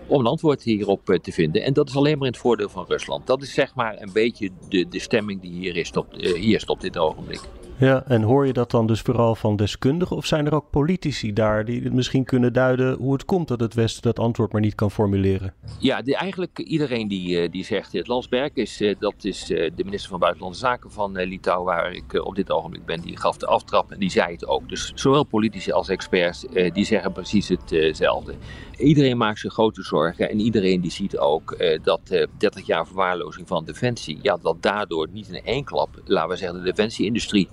om 0.07 0.19
een 0.19 0.25
antwoord 0.25 0.63
hierop 0.63 1.19
te 1.21 1.31
vinden. 1.31 1.63
En 1.63 1.73
dat 1.73 1.89
is 1.89 1.95
alleen 1.95 2.17
maar 2.17 2.27
in 2.27 2.33
het 2.33 2.41
voordeel 2.41 2.69
van 2.69 2.85
Rusland. 2.87 3.27
Dat 3.27 3.41
is 3.41 3.53
zeg 3.53 3.75
maar 3.75 4.01
een 4.01 4.13
beetje 4.13 4.49
de, 4.69 4.87
de 4.87 4.99
stemming 4.99 5.41
die 5.41 5.51
hier 5.51 5.75
is 5.75 5.91
op, 5.91 6.13
hier 6.15 6.55
is 6.55 6.65
op 6.65 6.81
dit 6.81 6.97
ogenblik. 6.97 7.41
Ja, 7.79 8.03
en 8.07 8.21
hoor 8.21 8.45
je 8.45 8.53
dat 8.53 8.71
dan 8.71 8.87
dus 8.87 9.01
vooral 9.01 9.35
van 9.35 9.55
deskundigen 9.55 10.15
of 10.15 10.25
zijn 10.25 10.45
er 10.45 10.53
ook 10.53 10.69
politici 10.69 11.33
daar 11.33 11.65
die 11.65 11.91
misschien 11.91 12.23
kunnen 12.23 12.53
duiden 12.53 12.97
hoe 12.97 13.13
het 13.13 13.25
komt 13.25 13.47
dat 13.47 13.59
het 13.59 13.73
Westen 13.73 14.01
dat 14.01 14.19
antwoord 14.19 14.51
maar 14.51 14.61
niet 14.61 14.75
kan 14.75 14.91
formuleren? 14.91 15.53
Ja, 15.79 16.01
eigenlijk 16.03 16.59
iedereen 16.59 17.07
die, 17.07 17.39
eh, 17.39 17.51
die 17.51 17.63
zegt 17.63 17.93
het. 17.93 18.07
Landsberg 18.07 18.53
is, 18.53 18.81
eh, 18.81 18.95
dat 18.99 19.13
is 19.21 19.51
eh, 19.51 19.71
de 19.75 19.83
minister 19.83 20.09
van 20.09 20.19
Buitenlandse 20.19 20.59
Zaken 20.59 20.91
van 20.91 21.11
Litouwen 21.11 21.65
waar 21.65 21.91
ik 21.91 22.13
op 22.13 22.35
dit 22.35 22.51
ogenblik 22.51 22.85
ben, 22.85 23.01
die 23.01 23.17
gaf 23.17 23.37
de 23.37 23.45
aftrap 23.45 23.91
en 23.91 23.99
die 23.99 24.09
zei 24.11 24.31
het 24.31 24.47
ook. 24.47 24.69
Dus 24.69 24.91
zowel 24.95 25.23
politici 25.23 25.71
als 25.71 25.89
experts 25.89 26.45
die 26.73 26.85
zeggen 26.85 27.11
precies 27.11 27.47
hetzelfde. 27.47 28.33
Iedereen 28.79 29.17
maakt 29.17 29.39
zich 29.39 29.53
grote 29.53 29.83
zorgen 29.83 30.29
en 30.29 30.39
iedereen 30.39 30.81
die 30.81 30.91
ziet 30.91 31.17
ook 31.17 31.57
dat 31.83 32.27
30 32.37 32.65
jaar 32.65 32.87
verwaarlozing 32.87 33.47
van 33.47 33.65
defensie, 33.65 34.19
ja, 34.21 34.37
dat 34.41 34.61
daardoor 34.61 35.07
niet 35.11 35.27
in 35.27 35.43
één 35.43 35.63
klap, 35.63 35.89
laten 36.05 36.29
we 36.29 36.35
zeggen, 36.35 36.57
de 36.57 36.63
defensieindustrie 36.63 37.47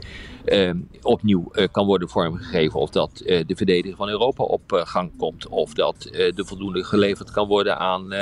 uh, 0.47 0.71
opnieuw 1.02 1.49
uh, 1.52 1.66
kan 1.71 1.87
worden 1.87 2.09
vormgegeven. 2.09 2.80
Of 2.80 2.90
dat 2.90 3.23
de 3.25 3.56
verdediging 3.56 3.97
van 3.97 4.09
Europa 4.09 4.45
op 4.45 4.83
gang 4.85 5.16
komt. 5.16 5.49
Of 5.49 5.75
dat 5.75 6.02
de 6.11 6.45
voldoende 6.47 6.85
geleverd 6.85 7.30
kan 7.30 7.49
worden 7.49 7.78
aan, 7.78 8.14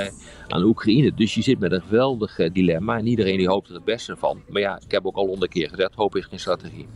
aan 0.49 0.62
Oekraïne. 0.62 1.14
Dus 1.14 1.34
je 1.34 1.42
zit 1.42 1.58
met 1.58 1.73
een 1.73 1.82
geweldig 1.82 2.37
dilemma. 2.52 2.99
En 2.99 3.06
iedereen 3.06 3.37
die 3.37 3.49
hoopt 3.49 3.68
er 3.68 3.75
het 3.75 3.84
beste 3.84 4.16
van. 4.16 4.42
Maar 4.49 4.61
ja, 4.61 4.80
ik 4.84 4.90
heb 4.90 5.06
ook 5.06 5.16
al 5.16 5.26
honderd 5.26 5.50
keer 5.50 5.68
gezegd, 5.68 5.94
hoop 5.94 6.16
is 6.16 6.25
geen 6.25 6.40
strategie. 6.40 6.87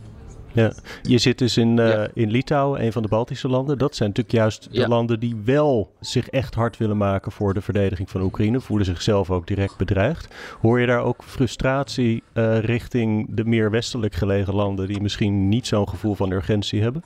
Ja. 0.59 0.73
Je 1.01 1.17
zit 1.17 1.37
dus 1.37 1.57
in, 1.57 1.77
uh, 1.77 2.03
in 2.13 2.31
Litouwen, 2.31 2.83
een 2.83 2.91
van 2.91 3.01
de 3.01 3.07
Baltische 3.07 3.47
landen. 3.47 3.77
Dat 3.77 3.95
zijn 3.95 4.09
natuurlijk 4.09 4.35
juist 4.35 4.73
de 4.73 4.87
landen 4.87 5.19
die 5.19 5.35
wel 5.45 5.91
zich 5.99 6.29
echt 6.29 6.55
hard 6.55 6.77
willen 6.77 6.97
maken 6.97 7.31
voor 7.31 7.53
de 7.53 7.61
verdediging 7.61 8.09
van 8.09 8.21
Oekraïne. 8.21 8.59
Voelen 8.59 8.85
zichzelf 8.85 9.31
ook 9.31 9.47
direct 9.47 9.77
bedreigd. 9.77 10.35
Hoor 10.61 10.79
je 10.79 10.87
daar 10.87 11.03
ook 11.03 11.23
frustratie 11.23 12.23
uh, 12.33 12.59
richting 12.59 13.27
de 13.29 13.45
meer 13.45 13.71
westelijk 13.71 14.15
gelegen 14.15 14.55
landen 14.55 14.87
die 14.87 15.01
misschien 15.01 15.49
niet 15.49 15.67
zo'n 15.67 15.89
gevoel 15.89 16.15
van 16.15 16.31
urgentie 16.31 16.81
hebben? 16.81 17.03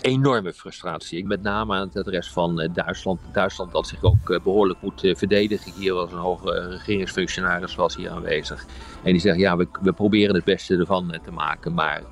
Enorme 0.00 0.52
frustratie. 0.52 1.18
Ik 1.18 1.24
met 1.24 1.42
name 1.42 1.74
aan 1.74 1.86
het 1.86 1.96
adres 1.96 2.30
van 2.30 2.60
uh, 2.60 2.68
Duitsland. 2.72 3.20
Duitsland 3.32 3.72
dat 3.72 3.88
zich 3.88 4.02
ook 4.02 4.30
uh, 4.30 4.40
behoorlijk 4.40 4.82
moet 4.82 5.04
uh, 5.04 5.14
verdedigen. 5.14 5.72
Hier 5.72 5.94
was 5.94 6.12
een 6.12 6.18
hoge 6.18 6.68
regeringsfunctionaris 6.68 7.74
was 7.74 7.96
hier 7.96 8.10
aanwezig. 8.10 8.66
En 9.02 9.12
die 9.12 9.20
zegt, 9.20 9.38
ja, 9.38 9.56
we, 9.56 9.68
we 9.82 9.92
proberen 9.92 10.34
het 10.34 10.44
beste 10.44 10.76
ervan 10.76 11.18
te 11.24 11.30
maken. 11.30 11.74
Maar 11.74 12.02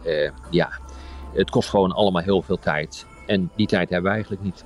ja, 0.50 0.80
het 1.34 1.50
kost 1.50 1.68
gewoon 1.68 1.92
allemaal 1.92 2.22
heel 2.22 2.42
veel 2.42 2.58
tijd. 2.58 3.06
En 3.26 3.50
die 3.56 3.66
tijd 3.66 3.90
hebben 3.90 4.10
we 4.10 4.16
eigenlijk 4.16 4.42
niet. 4.42 4.64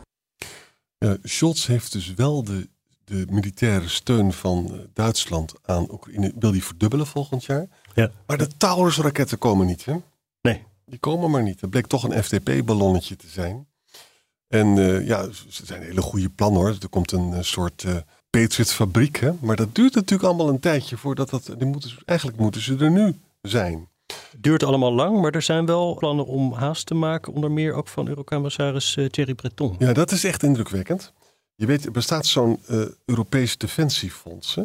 Scholz 1.23 1.67
heeft 1.67 1.93
dus 1.93 2.15
wel 2.15 2.45
de, 2.45 2.69
de 3.05 3.27
militaire 3.31 3.89
steun 3.89 4.33
van 4.33 4.87
Duitsland 4.93 5.55
aan 5.65 5.87
Oekraïne. 5.91 6.33
Wil 6.39 6.53
die 6.53 6.65
verdubbelen 6.65 7.07
volgend 7.07 7.45
jaar. 7.45 7.67
Ja. 7.95 8.11
Maar 8.27 8.39
de 8.39 8.49
Taurus-raketten 8.57 9.39
komen 9.39 9.67
niet, 9.67 9.85
hè? 9.85 9.97
Die 10.91 10.99
komen 10.99 11.31
maar 11.31 11.43
niet. 11.43 11.61
Het 11.61 11.71
bleek 11.71 11.87
toch 11.87 12.03
een 12.03 12.23
FTP-ballonnetje 12.23 13.17
te 13.17 13.29
zijn. 13.29 13.67
En 14.49 14.77
uh, 14.77 15.07
ja, 15.07 15.31
ze 15.49 15.67
zijn 15.67 15.83
hele 15.83 16.03
goede 16.03 16.29
plannen 16.29 16.61
hoor. 16.61 16.77
Er 16.81 16.89
komt 16.89 17.13
een 17.13 17.31
uh, 17.31 17.39
soort 17.41 17.83
uh, 17.83 17.97
Patriot-fabriek. 18.31 19.17
Hè? 19.17 19.33
Maar 19.41 19.57
dat 19.57 19.75
duurt 19.75 19.95
natuurlijk 19.95 20.29
allemaal 20.29 20.49
een 20.49 20.61
tijdje 20.61 20.97
voordat 20.97 21.31
dat. 21.31 21.55
Die 21.59 21.67
moeten, 21.67 21.91
eigenlijk 22.05 22.39
moeten 22.39 22.61
ze 22.61 22.77
er 22.77 22.91
nu 22.91 23.21
zijn. 23.43 23.89
Het 24.07 24.43
duurt 24.43 24.63
allemaal 24.63 24.93
lang, 24.93 25.21
maar 25.21 25.35
er 25.35 25.43
zijn 25.43 25.67
wel 25.67 25.95
plannen 25.95 26.27
om 26.27 26.53
haast 26.53 26.87
te 26.87 26.95
maken. 26.95 27.33
Onder 27.33 27.51
meer 27.51 27.73
ook 27.73 27.89
van 27.89 28.09
Eurocommissaris 28.09 28.99
Thierry 29.11 29.35
Breton. 29.35 29.77
Ja, 29.79 29.93
dat 29.93 30.11
is 30.11 30.25
echt 30.25 30.43
indrukwekkend. 30.43 31.13
Je 31.55 31.67
weet, 31.67 31.85
er 31.85 31.91
bestaat 31.91 32.27
zo'n 32.27 32.61
Europees 33.05 33.59
defensiefonds. 33.59 34.55
Hè? 34.55 34.63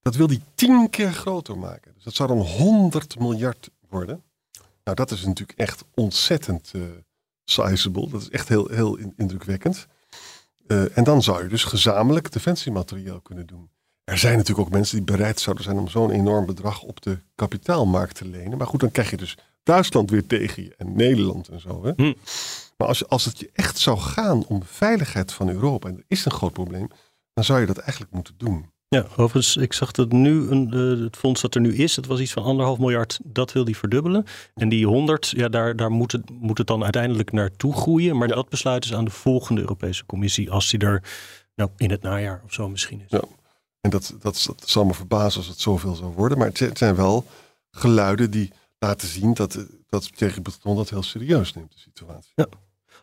Dat 0.00 0.14
wil 0.14 0.26
die 0.26 0.42
tien 0.54 0.90
keer 0.90 1.12
groter 1.12 1.58
maken. 1.58 1.92
Dus 1.94 2.04
dat 2.04 2.14
zou 2.14 2.28
dan 2.28 2.38
100 2.38 3.18
miljard 3.18 3.70
worden. 3.88 4.22
Nou, 4.88 5.00
dat 5.00 5.10
is 5.10 5.24
natuurlijk 5.24 5.58
echt 5.58 5.84
ontzettend 5.94 6.72
uh, 6.76 6.82
sizable. 7.44 8.08
Dat 8.08 8.20
is 8.20 8.30
echt 8.30 8.48
heel, 8.48 8.68
heel 8.68 8.98
indrukwekkend. 9.16 9.86
Uh, 10.66 10.96
en 10.98 11.04
dan 11.04 11.22
zou 11.22 11.42
je 11.42 11.48
dus 11.48 11.64
gezamenlijk 11.64 12.32
defensiemateriaal 12.32 13.20
kunnen 13.20 13.46
doen. 13.46 13.70
Er 14.04 14.18
zijn 14.18 14.36
natuurlijk 14.36 14.66
ook 14.66 14.72
mensen 14.74 14.96
die 14.96 15.16
bereid 15.16 15.40
zouden 15.40 15.64
zijn 15.64 15.78
om 15.78 15.88
zo'n 15.88 16.10
enorm 16.10 16.46
bedrag 16.46 16.82
op 16.82 17.02
de 17.02 17.18
kapitaalmarkt 17.34 18.14
te 18.14 18.28
lenen. 18.28 18.58
Maar 18.58 18.66
goed, 18.66 18.80
dan 18.80 18.90
krijg 18.90 19.10
je 19.10 19.16
dus 19.16 19.38
Duitsland 19.62 20.10
weer 20.10 20.26
tegen 20.26 20.62
je 20.62 20.74
en 20.76 20.96
Nederland 20.96 21.48
en 21.48 21.60
zo. 21.60 21.84
Hè? 21.84 21.92
Hm. 21.96 22.14
Maar 22.76 22.88
als, 22.88 23.08
als 23.08 23.24
het 23.24 23.38
je 23.38 23.50
echt 23.52 23.78
zou 23.78 23.98
gaan 23.98 24.46
om 24.46 24.62
veiligheid 24.64 25.32
van 25.32 25.48
Europa, 25.48 25.88
en 25.88 25.96
er 25.96 26.04
is 26.06 26.24
een 26.24 26.30
groot 26.32 26.52
probleem, 26.52 26.88
dan 27.32 27.44
zou 27.44 27.60
je 27.60 27.66
dat 27.66 27.78
eigenlijk 27.78 28.12
moeten 28.12 28.34
doen. 28.36 28.70
Ja, 28.90 29.06
overigens, 29.16 29.56
ik 29.56 29.72
zag 29.72 29.90
dat 29.90 30.12
nu 30.12 30.50
een, 30.50 30.70
uh, 30.74 31.04
het 31.04 31.16
fonds 31.16 31.40
dat 31.40 31.54
er 31.54 31.60
nu 31.60 31.76
is, 31.76 31.96
het 31.96 32.06
was 32.06 32.20
iets 32.20 32.32
van 32.32 32.42
anderhalf 32.42 32.78
miljard, 32.78 33.20
dat 33.24 33.52
wil 33.52 33.64
die 33.64 33.76
verdubbelen. 33.76 34.24
En 34.54 34.68
die 34.68 34.86
100, 34.86 35.28
ja, 35.28 35.48
daar, 35.48 35.76
daar 35.76 35.90
moet, 35.90 36.12
het, 36.12 36.30
moet 36.30 36.58
het 36.58 36.66
dan 36.66 36.82
uiteindelijk 36.82 37.32
naartoe 37.32 37.74
groeien. 37.74 38.16
Maar 38.16 38.28
dat 38.28 38.48
besluit 38.48 38.84
is 38.84 38.94
aan 38.94 39.04
de 39.04 39.10
volgende 39.10 39.60
Europese 39.60 40.06
Commissie, 40.06 40.50
als 40.50 40.70
die 40.70 40.80
er 40.80 41.02
nou, 41.54 41.70
in 41.76 41.90
het 41.90 42.02
najaar 42.02 42.42
of 42.44 42.52
zo 42.52 42.68
misschien 42.68 43.00
is. 43.00 43.10
Ja, 43.10 43.22
en 43.80 43.90
dat, 43.90 44.14
dat, 44.20 44.44
dat 44.46 44.68
zal 44.68 44.84
me 44.84 44.94
verbazen 44.94 45.38
als 45.38 45.48
het 45.48 45.60
zoveel 45.60 45.94
zou 45.94 46.12
worden. 46.12 46.38
Maar 46.38 46.50
het 46.52 46.78
zijn 46.78 46.94
wel 46.94 47.24
geluiden 47.70 48.30
die 48.30 48.52
laten 48.78 49.08
zien 49.08 49.34
dat, 49.34 49.66
dat 49.88 50.16
tegen 50.16 50.42
Breton 50.42 50.76
dat 50.76 50.90
heel 50.90 51.02
serieus 51.02 51.52
neemt, 51.52 51.72
de 51.72 51.78
situatie. 51.78 52.32
Ja. 52.34 52.46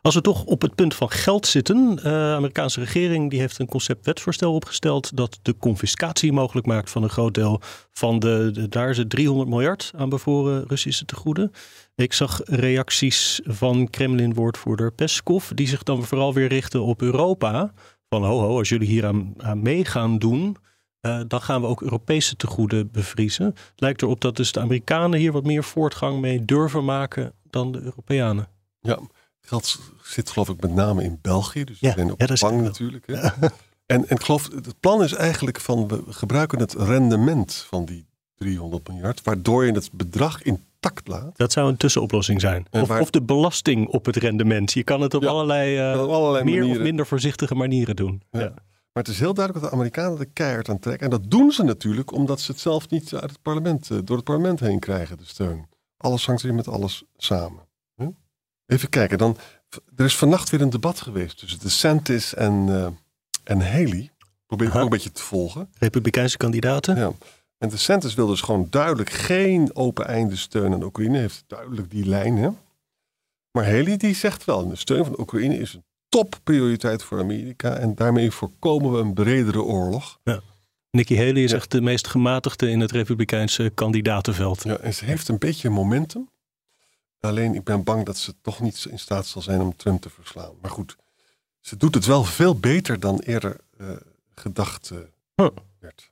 Als 0.06 0.16
we 0.16 0.22
toch 0.22 0.44
op 0.44 0.62
het 0.62 0.76
punt 0.76 0.96
van 0.96 1.10
geld 1.10 1.48
zitten. 1.48 1.96
De 1.96 2.02
uh, 2.06 2.34
Amerikaanse 2.34 2.80
regering 2.80 3.30
die 3.30 3.40
heeft 3.40 3.60
een 3.60 3.68
concept 3.68 4.06
wetsvoorstel 4.06 4.54
opgesteld. 4.54 5.18
dat 5.18 5.40
de 5.42 5.58
confiscatie 5.58 6.32
mogelijk 6.32 6.68
maakt 6.68 6.90
van 6.90 7.04
een 7.04 7.10
groot 7.10 7.34
deel 7.34 7.62
van 7.92 8.20
de. 8.20 8.50
de 8.54 8.70
daar 8.70 8.90
is 8.90 8.98
het 8.98 9.10
300 9.10 9.50
miljard 9.50 9.92
aan 9.96 10.10
bevoren 10.10 10.64
Russische 10.68 11.06
tegoeden. 11.06 11.52
Ik 11.96 12.14
zag 12.14 12.42
reacties 12.44 13.42
van 13.44 13.90
Kremlin-woordvoerder 13.90 14.92
Peskov. 14.92 15.50
die 15.50 15.68
zich 15.68 15.84
dan 15.84 16.04
vooral 16.04 16.34
weer 16.34 16.48
richten 16.48 16.82
op 16.84 17.02
Europa. 17.02 17.74
Van 18.10 18.24
ho, 18.24 18.40
ho, 18.40 18.58
als 18.58 18.70
jullie 18.70 18.88
hier 18.88 19.06
aan, 19.06 19.34
aan 19.38 19.62
mee 19.62 19.86
gaan 19.86 20.18
doen. 20.18 20.58
Uh, 21.02 21.20
dan 21.28 21.42
gaan 21.42 21.62
we 21.62 21.68
ook 21.68 21.82
Europese 21.82 22.36
tegoeden 22.36 22.92
bevriezen. 22.92 23.54
Lijkt 23.76 24.02
erop 24.02 24.22
dat 24.22 24.36
dus 24.36 24.52
de 24.52 24.60
Amerikanen 24.60 25.20
hier 25.20 25.32
wat 25.32 25.46
meer 25.46 25.64
voortgang 25.64 26.20
mee 26.20 26.46
durven 26.46 26.86
maken 26.86 27.34
dan 27.50 27.72
de 27.72 27.82
Europeanen. 27.82 28.48
Ja, 28.80 29.00
Geld 29.46 29.80
zit 30.04 30.30
geloof 30.30 30.50
ik 30.50 30.62
met 30.62 30.74
name 30.74 31.04
in 31.04 31.20
België. 31.22 31.64
Dus 31.64 31.80
ja, 31.80 31.96
op 32.12 32.22
ja, 32.22 32.36
bank 32.40 32.62
natuurlijk. 32.62 33.08
Hè? 33.08 33.30
En, 33.86 34.08
en 34.08 34.16
ik 34.16 34.24
geloof, 34.24 34.50
het 34.52 34.80
plan 34.80 35.04
is 35.04 35.14
eigenlijk 35.14 35.60
van 35.60 35.88
we 35.88 36.04
gebruiken 36.08 36.60
het 36.60 36.74
rendement 36.74 37.54
van 37.54 37.86
die 37.86 38.06
300 38.36 38.88
miljard, 38.88 39.22
waardoor 39.24 39.66
je 39.66 39.72
het 39.72 39.90
bedrag 39.92 40.42
intact 40.42 41.08
laat. 41.08 41.38
Dat 41.38 41.52
zou 41.52 41.70
een 41.70 41.78
tussenoplossing 41.78 42.42
zijn. 42.42 42.66
Of, 42.72 43.00
of, 43.00 43.10
de 43.10 43.22
belasting 43.22 43.88
op 43.88 44.06
het 44.06 44.16
rendement. 44.16 44.74
Je 44.74 44.84
kan 44.84 45.02
het 45.02 45.14
op 45.14 45.24
allerlei, 45.24 45.94
uh, 45.94 46.00
allerlei 46.00 46.44
meer 46.44 46.56
manieren. 46.56 46.78
of 46.78 46.84
minder 46.84 47.08
voorzichtige 47.08 47.56
manieren 47.56 47.96
doen. 47.96 48.24
Ja. 48.32 48.54
Maar 48.94 49.04
het 49.04 49.08
is 49.08 49.20
heel 49.20 49.34
duidelijk 49.34 49.64
dat 49.64 49.74
de 49.74 49.78
Amerikanen 49.78 50.18
de 50.18 50.26
keihard 50.26 50.70
aan 50.70 50.80
trekken. 50.80 51.04
En 51.04 51.20
dat 51.20 51.32
doen 51.32 51.52
ze 51.52 51.64
natuurlijk 51.64 52.12
omdat 52.12 52.42
ze 52.42 52.52
het 52.52 52.60
zelf 52.60 52.90
niet 52.90 53.14
uit 53.14 53.30
het 53.30 53.42
parlement, 53.42 53.92
eh, 53.92 53.98
door 54.04 54.16
het 54.16 54.26
parlement 54.26 54.60
heen 54.60 54.80
krijgen, 54.80 55.18
de 55.18 55.26
steun. 55.26 55.68
Alles 55.98 56.26
hangt 56.26 56.42
weer 56.42 56.54
met 56.54 56.68
alles 56.68 57.04
samen. 57.18 57.60
Even 58.66 58.90
kijken, 58.90 59.18
dan 59.18 59.38
er 59.96 60.06
is 60.06 60.16
vannacht 60.16 60.50
weer 60.50 60.62
een 60.62 60.70
debat 60.70 61.02
geweest 61.02 61.38
tussen 61.38 61.60
DeSantis 61.60 62.34
en, 62.34 62.68
uh, 62.68 62.88
en 63.44 63.72
Haley. 63.72 64.12
Probeer 64.46 64.68
ik 64.68 64.76
ook 64.76 64.84
een 64.84 64.90
beetje 64.90 65.12
te 65.12 65.22
volgen. 65.22 65.70
Republikeinse 65.80 66.38
kandidaten. 66.38 66.96
Ja. 66.96 67.12
En 67.58 67.70
DeSantis 67.70 68.14
wil 68.14 68.28
dus 68.28 68.42
gewoon 68.42 68.68
duidelijk 68.70 69.10
geen 69.10 69.76
open 69.76 70.08
einde 70.08 70.36
steun 70.36 70.74
aan 70.74 70.84
Oekraïne. 70.84 71.18
Heeft 71.18 71.44
duidelijk 71.48 71.92
die 71.92 72.06
lijn. 72.06 72.38
Hè? 72.38 72.50
Maar 73.52 73.66
Haley 73.66 73.98
die 73.98 74.16
zegt 74.16 74.46
wel, 74.46 74.70
de 74.70 74.76
steun 74.76 75.06
van 75.06 75.20
Oekraïne 75.20 75.58
is 75.58 75.74
een 75.74 75.84
topprioriteit 76.10 77.04
voor 77.04 77.20
Amerika. 77.20 77.76
En 77.76 77.96
daarmee 77.96 78.32
voorkomen 78.32 78.92
we 78.92 78.98
een 78.98 79.14
bredere 79.14 79.62
oorlog. 79.62 80.20
Ja. 80.24 80.42
Nikki 80.92 81.18
Haley 81.18 81.44
is 81.44 81.54
echt 81.54 81.72
de 81.72 81.82
meest 81.82 82.08
gematigde 82.08 82.70
in 82.70 82.80
het 82.80 82.92
republikeinse 82.92 83.72
kandidatenveld. 83.74 84.64
Ja, 84.64 84.78
en 84.78 84.94
ze 84.94 85.06
heeft 85.06 85.28
een 85.28 85.38
beetje 85.38 85.70
momentum. 85.70 86.30
Alleen 87.26 87.56
ik 87.56 87.64
ben 87.64 87.84
bang 87.84 88.06
dat 88.06 88.18
ze 88.18 88.36
toch 88.42 88.60
niet 88.60 88.86
in 88.90 89.00
staat 89.00 89.26
zal 89.26 89.42
zijn 89.42 89.62
om 89.62 89.76
Trump 89.76 90.02
te 90.02 90.10
verslaan. 90.10 90.54
Maar 90.62 90.72
goed, 90.72 90.96
ze 91.60 91.78
doet 91.78 91.96
het 91.96 92.06
wel 92.06 92.24
veel 92.24 92.60
beter 92.60 93.00
dan 93.00 93.20
eerder 93.20 93.58
uh, 93.82 93.90
gedacht 94.36 94.92
uh, 95.36 95.48
werd. 95.80 96.12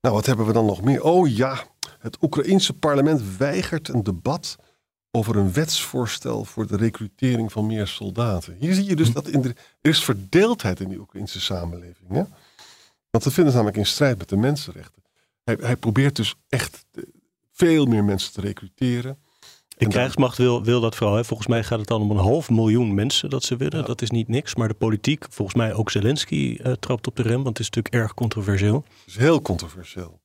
Nou, 0.00 0.14
wat 0.14 0.26
hebben 0.26 0.46
we 0.46 0.52
dan 0.52 0.66
nog 0.66 0.82
meer? 0.82 1.02
Oh 1.02 1.28
ja, 1.28 1.64
het 1.98 2.22
Oekraïense 2.22 2.72
parlement 2.72 3.36
weigert 3.36 3.88
een 3.88 4.02
debat 4.02 4.56
over 5.10 5.36
een 5.36 5.52
wetsvoorstel 5.52 6.44
voor 6.44 6.66
de 6.66 6.76
recrutering 6.76 7.52
van 7.52 7.66
meer 7.66 7.86
soldaten. 7.86 8.56
Hier 8.58 8.74
zie 8.74 8.84
je 8.84 8.96
dus 8.96 9.08
hm. 9.08 9.12
dat 9.12 9.28
in 9.28 9.40
de, 9.40 9.48
er 9.80 9.90
is 9.90 10.04
verdeeldheid 10.04 10.80
in 10.80 10.88
die 10.88 10.98
Oekraïnse 10.98 11.40
samenleving. 11.40 12.08
Hè? 12.08 12.24
Want 13.10 13.24
dat 13.24 13.32
vinden 13.32 13.52
ze 13.52 13.58
namelijk 13.58 13.76
in 13.76 13.86
strijd 13.86 14.18
met 14.18 14.28
de 14.28 14.36
mensenrechten. 14.36 15.02
Hij, 15.44 15.56
hij 15.60 15.76
probeert 15.76 16.16
dus 16.16 16.34
echt 16.48 16.84
veel 17.52 17.86
meer 17.86 18.04
mensen 18.04 18.32
te 18.32 18.40
recruteren. 18.40 19.18
De 19.76 19.88
krijgsmacht 19.88 20.38
wil, 20.38 20.62
wil 20.62 20.80
dat 20.80 20.96
vooral. 20.96 21.16
Hè. 21.16 21.24
Volgens 21.24 21.48
mij 21.48 21.64
gaat 21.64 21.78
het 21.78 21.88
dan 21.88 22.00
om 22.00 22.10
een 22.10 22.16
half 22.16 22.50
miljoen 22.50 22.94
mensen 22.94 23.30
dat 23.30 23.42
ze 23.42 23.56
willen. 23.56 23.84
Dat 23.84 24.02
is 24.02 24.10
niet 24.10 24.28
niks. 24.28 24.54
Maar 24.54 24.68
de 24.68 24.74
politiek, 24.74 25.26
volgens 25.30 25.56
mij 25.56 25.74
ook 25.74 25.90
Zelensky, 25.90 26.58
uh, 26.60 26.72
trapt 26.72 27.06
op 27.06 27.16
de 27.16 27.22
rem. 27.22 27.42
Want 27.42 27.58
het 27.58 27.58
is 27.58 27.70
natuurlijk 27.70 27.94
erg 27.94 28.14
controversieel. 28.14 28.74
Het 28.74 29.06
is 29.06 29.16
heel 29.16 29.42
controversieel. 29.42 30.20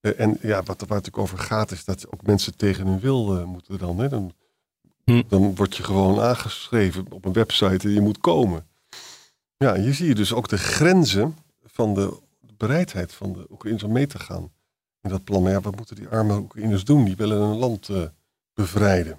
Uh, 0.00 0.20
en 0.20 0.38
ja, 0.40 0.62
wat 0.62 0.80
er 0.80 0.88
natuurlijk 0.88 1.18
over 1.18 1.38
gaat, 1.38 1.70
is 1.70 1.84
dat 1.84 2.06
ook 2.12 2.26
mensen 2.26 2.56
tegen 2.56 2.86
hun 2.86 3.00
wil 3.00 3.36
uh, 3.36 3.44
moeten 3.44 3.78
dan. 3.78 3.98
Hè. 3.98 4.08
Dan, 4.08 4.32
hm. 5.04 5.22
dan 5.28 5.54
word 5.54 5.76
je 5.76 5.82
gewoon 5.82 6.20
aangeschreven 6.20 7.06
op 7.10 7.24
een 7.24 7.32
website 7.32 7.88
en 7.88 7.94
je 7.94 8.00
moet 8.00 8.18
komen. 8.18 8.66
Ja, 9.56 9.74
hier 9.74 9.94
zie 9.94 10.08
je 10.08 10.14
dus 10.14 10.32
ook 10.32 10.48
de 10.48 10.58
grenzen 10.58 11.36
van 11.62 11.94
de 11.94 12.18
bereidheid 12.56 13.12
van 13.12 13.32
de 13.32 13.46
Oekraïners 13.50 13.84
om 13.84 13.92
mee 13.92 14.06
te 14.06 14.18
gaan 14.18 14.52
in 15.02 15.10
dat 15.10 15.24
plan. 15.24 15.42
Maar 15.42 15.52
ja, 15.52 15.60
wat 15.60 15.76
moeten 15.76 15.96
die 15.96 16.08
arme 16.08 16.36
Oekraïners 16.36 16.84
doen? 16.84 17.04
Die 17.04 17.16
willen 17.16 17.40
een 17.40 17.56
land 17.56 17.88
bevrijden. 18.54 19.18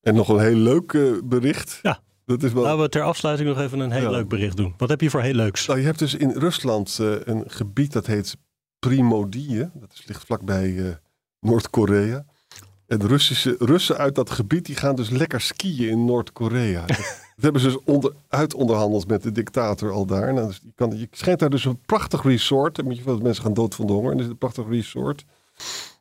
En 0.00 0.14
nog 0.14 0.28
een 0.28 0.40
heel 0.40 0.56
leuk 0.56 0.92
uh, 0.92 1.18
bericht. 1.24 1.78
Ja. 1.82 2.00
Dat 2.24 2.42
is 2.42 2.52
wel... 2.52 2.62
Laten 2.62 2.80
we 2.80 2.88
ter 2.88 3.02
afsluiting 3.02 3.48
nog 3.48 3.58
even 3.58 3.78
een 3.80 3.90
heel 3.90 4.10
leuk 4.10 4.28
bericht 4.28 4.56
doen. 4.56 4.74
Wat 4.76 4.88
heb 4.88 5.00
je 5.00 5.10
voor 5.10 5.20
heel 5.20 5.34
leuks? 5.34 5.66
Nou, 5.66 5.78
je 5.78 5.84
hebt 5.84 5.98
dus 5.98 6.14
in 6.14 6.30
Rusland 6.30 6.98
uh, 7.00 7.14
een 7.24 7.44
gebied 7.46 7.92
dat 7.92 8.06
heet 8.06 8.36
Primodie. 8.78 9.58
Dat 9.58 9.92
is, 9.92 10.06
ligt 10.06 10.24
vlakbij 10.24 10.68
uh, 10.68 10.94
Noord-Korea. 11.40 12.24
En 12.86 13.06
Russische, 13.06 13.56
Russen 13.58 13.96
uit 13.96 14.14
dat 14.14 14.30
gebied 14.30 14.66
die 14.66 14.76
gaan 14.76 14.96
dus 14.96 15.10
lekker 15.10 15.40
skiën 15.40 15.88
in 15.88 16.04
Noord-Korea. 16.04 16.86
dat 16.86 16.96
hebben 17.36 17.60
ze 17.60 17.66
dus 17.66 17.78
onder, 17.84 18.12
uitonderhandeld 18.28 19.08
met 19.08 19.22
de 19.22 19.32
dictator 19.32 19.92
al 19.92 20.06
daar. 20.06 20.34
Nou, 20.34 20.46
dus 20.46 20.60
je, 20.62 20.72
kan, 20.74 20.98
je 20.98 21.08
schijnt 21.10 21.38
daar 21.38 21.50
dus 21.50 21.64
een 21.64 21.80
prachtig 21.86 22.22
resort. 22.22 22.76
Dan 22.76 22.84
moet 22.84 22.96
je 22.96 23.02
veel 23.02 23.18
mensen 23.18 23.42
gaan 23.42 23.54
dood 23.54 23.74
van 23.74 23.86
de 23.86 23.92
honger. 23.92 24.10
En 24.10 24.16
dat 24.16 24.26
is 24.26 24.32
een 24.32 24.38
prachtig 24.38 24.68
resort. 24.68 25.24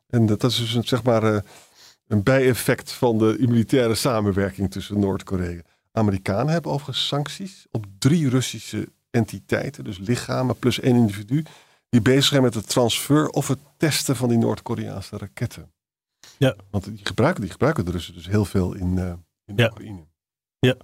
En 0.10 0.26
dat, 0.26 0.42
dat 0.42 0.52
is 0.52 0.58
dus 0.58 0.74
een, 0.74 0.84
zeg 0.84 1.04
maar 1.04 1.44
een 2.08 2.24
bijeffect 2.24 2.92
van 2.92 3.18
de 3.18 3.36
militaire 3.40 3.96
samenwerking 3.96 4.72
tussen 4.72 5.00
Noord-Korea. 5.00 5.62
Amerikanen 5.92 6.54
hebben 6.54 6.72
overigens 6.72 7.08
sancties 7.08 7.66
op 7.72 7.86
drie 8.00 8.30
Russische 8.30 8.90
entiteiten, 9.10 9.84
dus 9.84 9.98
lichamen 9.98 10.60
plus 10.60 10.80
één 10.80 10.96
individu, 10.96 11.46
die 11.90 12.02
bezig 12.02 12.26
zijn 12.26 12.42
met 12.42 12.54
het 12.54 12.70
transfer 12.70 13.30
of 13.30 13.48
het 13.48 13.60
testen 13.78 14.16
van 14.16 14.30
die 14.30 14.38
Noord-Koreaanse 14.38 15.18
raketten. 15.18 15.72
Ja. 16.38 16.56
Want 16.70 16.84
die 16.84 17.00
gebruiken, 17.04 17.42
die 17.42 17.52
gebruiken 17.52 17.86
de 17.86 17.92
Russen 17.92 18.14
dus 18.14 18.28
heel 18.28 18.46
veel 18.46 18.74
in, 18.74 18.98
uh, 18.98 19.14
in 19.46 19.56
ja. 19.56 19.66
Oekraïne. 19.66 20.06
Ja, 20.60 20.76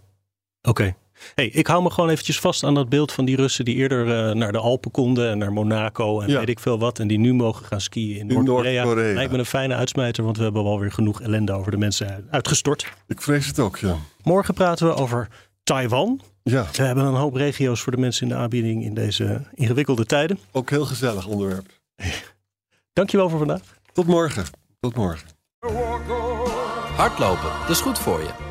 oké. 0.61 0.95
Hey, 1.35 1.47
ik 1.47 1.67
hou 1.67 1.83
me 1.83 1.89
gewoon 1.89 2.09
eventjes 2.09 2.39
vast 2.39 2.63
aan 2.63 2.73
dat 2.73 2.89
beeld 2.89 3.11
van 3.11 3.25
die 3.25 3.35
Russen 3.35 3.65
die 3.65 3.75
eerder 3.75 4.27
uh, 4.27 4.35
naar 4.35 4.51
de 4.51 4.57
Alpen 4.57 4.91
konden 4.91 5.29
en 5.29 5.37
naar 5.37 5.53
Monaco 5.53 6.21
en 6.21 6.27
weet 6.27 6.49
ik 6.49 6.59
veel 6.59 6.79
wat. 6.79 6.99
En 6.99 7.07
die 7.07 7.19
nu 7.19 7.33
mogen 7.33 7.65
gaan 7.65 7.81
skiën 7.81 8.17
in, 8.17 8.27
Noord-Korea. 8.27 8.83
Noord 8.83 8.97
Lijkt 8.97 9.31
me 9.31 9.37
een 9.37 9.45
fijne 9.45 9.75
uitsmijter, 9.75 10.23
want 10.23 10.37
we 10.37 10.43
hebben 10.43 10.63
wel 10.63 10.79
weer 10.79 10.91
genoeg 10.91 11.21
ellende 11.21 11.51
over 11.51 11.71
de 11.71 11.77
mensen 11.77 12.27
uitgestort. 12.29 12.87
Ik 13.07 13.21
vrees 13.21 13.47
het 13.47 13.59
ook, 13.59 13.77
ja. 13.77 13.95
Morgen 14.23 14.53
praten 14.53 14.87
we 14.87 14.93
over 14.93 15.27
Taiwan. 15.63 16.21
Ja. 16.43 16.67
We 16.71 16.83
hebben 16.83 17.05
een 17.05 17.13
hoop 17.13 17.35
regio's 17.35 17.81
voor 17.81 17.91
de 17.91 17.97
mensen 17.97 18.23
in 18.23 18.29
de 18.29 18.35
aanbieding 18.35 18.83
in 18.83 18.93
deze 18.93 19.41
ingewikkelde 19.53 20.05
tijden. 20.05 20.39
Ook 20.51 20.69
heel 20.69 20.85
gezellig 20.85 21.27
onderwerp. 21.27 21.65
Dankjewel 22.93 23.29
voor 23.29 23.37
vandaag. 23.37 23.61
Tot 23.93 24.07
morgen. 24.07 24.45
Tot 24.79 24.95
morgen. 24.95 25.27
Hardlopen, 26.95 27.49
dat 27.61 27.69
is 27.69 27.81
goed 27.81 27.99
voor 27.99 28.19
je. 28.19 28.50